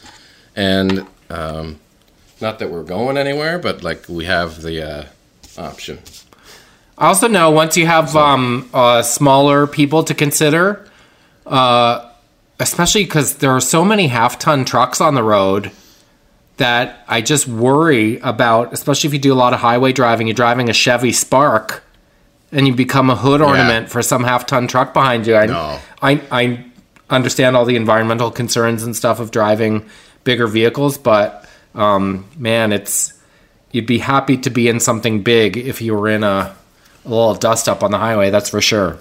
[0.56, 1.78] and um,
[2.40, 5.04] not that we're going anywhere, but like we have the uh,
[5.58, 6.00] option.
[6.98, 10.88] I also know once you have um, uh, smaller people to consider,
[11.44, 12.10] uh,
[12.58, 15.70] especially because there are so many half ton trucks on the road
[16.56, 20.34] that I just worry about, especially if you do a lot of highway driving, you're
[20.34, 21.82] driving a Chevy Spark
[22.56, 25.36] and you become a hood ornament for some half ton truck behind you.
[25.36, 25.78] I, No.
[26.00, 26.64] I, I
[27.10, 29.86] understand all the environmental concerns and stuff of driving
[30.24, 33.12] bigger vehicles, but um, man, it's
[33.72, 36.56] you'd be happy to be in something big if you were in a,
[37.04, 38.30] a little dust up on the highway.
[38.30, 38.94] That's for sure.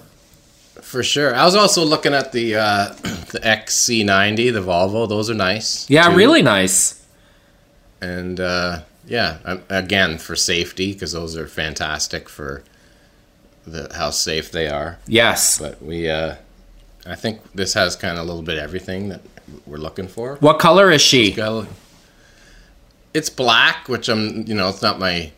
[0.82, 1.34] For sure.
[1.34, 2.88] I was also looking at the uh,
[3.32, 5.08] the XC90, the Volvo.
[5.08, 5.90] Those are nice.
[5.90, 6.18] Yeah, too.
[6.18, 7.08] really nice.
[8.02, 12.62] And uh, yeah, again for safety because those are fantastic for
[13.66, 14.98] the how safe they are.
[15.08, 15.58] Yes.
[15.60, 16.36] But we, uh,
[17.06, 19.22] I think this has kind of a little bit of everything that
[19.66, 20.36] we're looking for.
[20.38, 21.32] What color is she?
[21.32, 21.68] Got a-
[23.14, 25.32] It's black, which I'm, you know, it's not my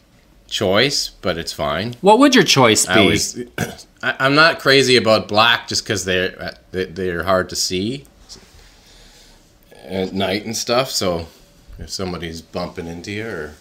[0.47, 1.95] choice, but it's fine.
[2.01, 2.91] What would your choice be?
[2.93, 3.37] I always,
[4.03, 8.05] I, I'm not crazy about black just because they're uh, they, they're hard to see
[9.83, 10.89] at night and stuff.
[10.89, 11.27] So
[11.79, 13.53] if somebody's bumping into you or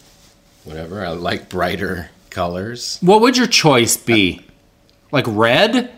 [0.64, 4.42] whatever, I like brighter colors, what would your choice be?
[5.12, 5.90] Like red?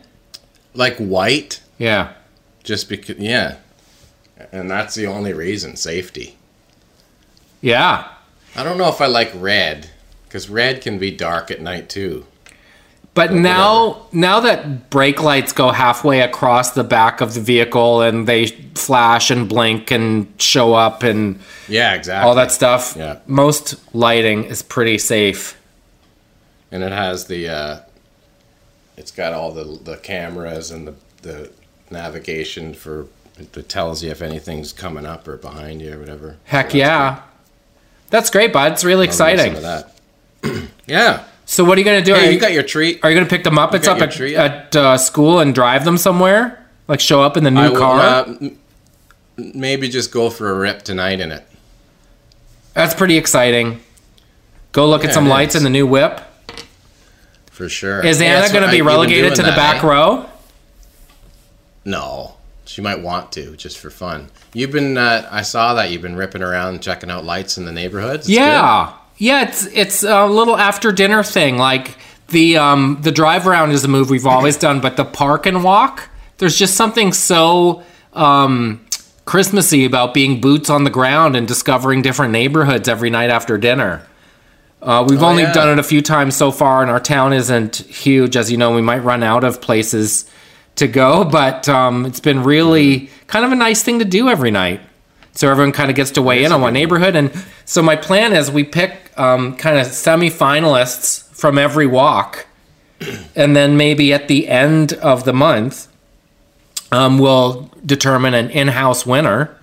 [0.74, 2.10] like white, Yeah.
[2.62, 3.16] just because.
[3.18, 3.56] Yeah,
[4.52, 6.36] and that's the only reason safety.
[7.60, 8.08] Yeah.
[8.54, 9.90] I don't know if I like red
[10.24, 12.26] because red can be dark at night too.
[13.14, 18.28] But now, now that brake lights go halfway across the back of the vehicle and
[18.28, 18.46] they
[18.76, 22.28] flash and blink and show up and Yeah, exactly.
[22.28, 23.16] all that stuff, Yeah.
[23.26, 25.56] most lighting is pretty safe.
[26.70, 27.78] and it has the uh,
[28.98, 31.50] it's got all the the cameras and the the
[31.90, 33.06] navigation for
[33.38, 36.36] it tells you if anything's coming up or behind you or whatever.
[36.44, 37.22] Heck So yeah.
[38.10, 38.72] That's great, bud.
[38.72, 39.20] It's really good.
[39.20, 39.62] I'll do exciting.
[39.62, 40.70] that.
[40.86, 41.24] yeah.
[41.44, 42.14] So, what are you going to do?
[42.14, 43.02] are, Hey, you, you got your treat.
[43.02, 45.96] are you going to pick the Muppets up at, at uh, school and drive them
[45.96, 46.66] somewhere?
[46.88, 48.00] Like show up in the new I car?
[48.00, 48.50] uh,
[49.36, 51.46] maybe just go for a rip tonight in it.
[52.74, 53.80] That's pretty exciting.
[54.72, 56.20] Go look at some lights in the new whip.
[57.58, 58.06] For sure.
[58.06, 59.88] Is Anna that's going to be relegated to the that, back eh?
[59.88, 60.26] row?
[61.84, 62.36] No.
[62.66, 64.28] She might want to, just for fun.
[64.54, 67.72] You've been, uh, I saw that you've been ripping around checking out lights in the
[67.72, 68.28] neighborhoods.
[68.28, 69.48] It's Yeah, yeah.
[69.48, 71.58] It's it's a little after dinner thing.
[71.58, 71.96] Like
[72.28, 75.64] the um the drive around is a move we've always done, but the park and
[75.64, 76.10] walk.
[76.36, 77.82] There's just something so
[78.12, 78.86] um
[79.24, 84.06] Christmassy about being boots on the ground and discovering different neighborhoods every night after dinner.
[84.80, 85.52] Uh, we've only yeah.
[85.52, 88.36] done it a few times so far, and our town isn't huge.
[88.36, 90.30] As you know, we might run out of places
[90.76, 94.50] to go, but um, it's been really kind of a nice thing to do every
[94.50, 94.80] night.
[95.32, 97.14] So everyone kind of gets to weigh in on one neighborhood.
[97.14, 97.30] And
[97.64, 102.46] so my plan is we pick um, kind of semi-finalists from every walk,
[103.36, 105.86] and then maybe at the end of the month,
[106.90, 109.56] um, we'll determine an in-house winner,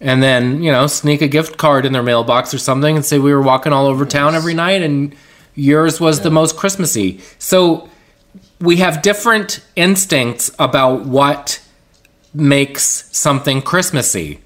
[0.00, 3.18] and then you know sneak a gift card in their mailbox or something, and say
[3.18, 5.14] we were walking all over town every night, and
[5.54, 7.20] yours was the most Christmassy.
[7.38, 7.88] So
[8.60, 11.60] we have different instincts about what
[12.34, 14.40] makes something Christmassy.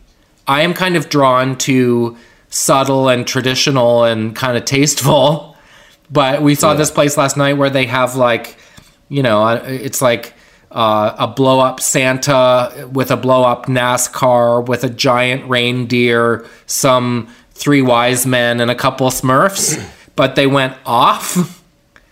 [0.46, 2.16] I am kind of drawn to
[2.48, 5.52] subtle and traditional and kind of tasteful.
[6.10, 8.58] But we saw this place last night where they have like,
[9.08, 10.34] you know, uh, it's like
[10.74, 17.32] uh, a blow up Santa with a blow up NASCAR with a giant reindeer, some
[17.52, 19.82] three wise men, and a couple Smurfs.
[20.16, 21.60] But they went off.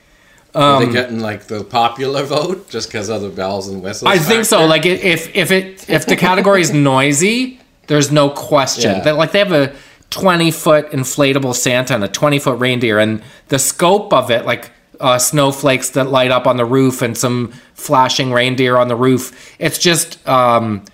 [0.56, 4.10] Are they getting like the popular vote just because of the bells and whistles?
[4.10, 4.66] I think so.
[4.66, 8.90] Like if if it if the category is noisy, there's no question.
[8.90, 9.00] Yeah.
[9.02, 9.72] That like they have a
[10.10, 14.72] 20 foot inflatable Santa and a 20 foot reindeer, and the scope of it, like
[15.01, 19.55] uh, snowflakes that light up on the roof and some flashing reindeer on the roof.
[19.59, 20.84] It's just um,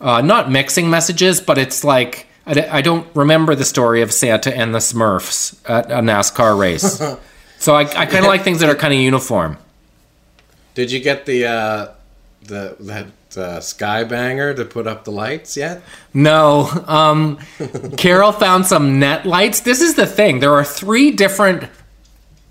[0.00, 4.12] uh, not mixing messages, but it's like I, d- I don't remember the story of
[4.12, 7.00] Santa and the Smurfs at a NASCAR race.
[7.58, 9.56] so I, I kind of like things that are kind of uniform.
[10.74, 11.88] Did you get the uh,
[12.42, 15.82] the that uh, sky banger to put up the lights yet?
[16.12, 16.68] No.
[16.86, 17.38] Um,
[17.96, 19.60] Carol found some net lights.
[19.60, 20.40] This is the thing.
[20.40, 21.70] There are three different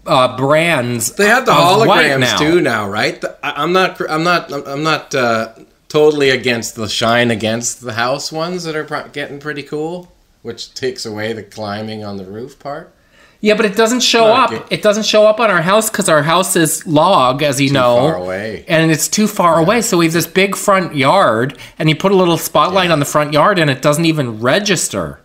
[0.05, 1.13] uh, brands.
[1.13, 2.37] They have the holograms now.
[2.37, 3.19] too now, right?
[3.19, 3.99] The, I, I'm not.
[4.09, 4.51] I'm not.
[4.67, 5.53] I'm not uh,
[5.89, 10.73] totally against the shine against the house ones that are pro- getting pretty cool, which
[10.73, 12.93] takes away the climbing on the roof part.
[13.41, 14.71] Yeah, but it doesn't show up.
[14.71, 17.97] It doesn't show up on our house because our house is log, as you know,
[17.97, 18.63] far away.
[18.69, 19.81] and it's too far away.
[19.81, 23.05] So we have this big front yard, and you put a little spotlight on the
[23.05, 25.19] front yard, and it doesn't even register.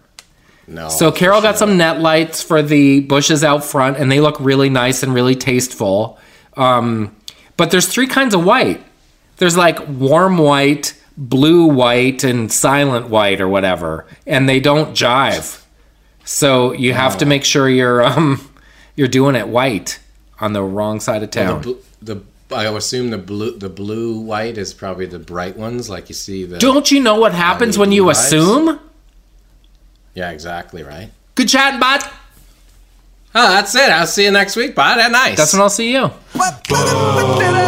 [0.69, 0.89] No.
[0.91, 4.69] So Carol got some net lights for the bushes out front, and they look really
[4.69, 6.19] nice and really tasteful.
[6.57, 7.16] Um,
[7.57, 8.85] but there's three kinds of white.
[9.39, 15.64] There's like warm white, blue white, and silent white, or whatever, and they don't jive.
[16.25, 18.47] So you have to make sure you're um,
[18.95, 19.99] you're doing it white
[20.41, 21.62] on the wrong side of town.
[21.62, 22.23] the, bl- the
[22.55, 26.45] I assume the blue the blue white is probably the bright ones, like you see
[26.45, 26.59] the.
[26.59, 28.11] Don't you know what happens when you vibes?
[28.11, 28.81] assume?
[30.19, 31.12] Yeah, exactly right.
[31.37, 32.01] Good chatting, bud.
[33.37, 33.89] Oh, that's it.
[33.89, 34.75] I'll see you next week.
[34.75, 34.97] Bye.
[34.97, 35.37] That nice.
[35.37, 36.09] That's when I'll see you.
[36.33, 37.68] What?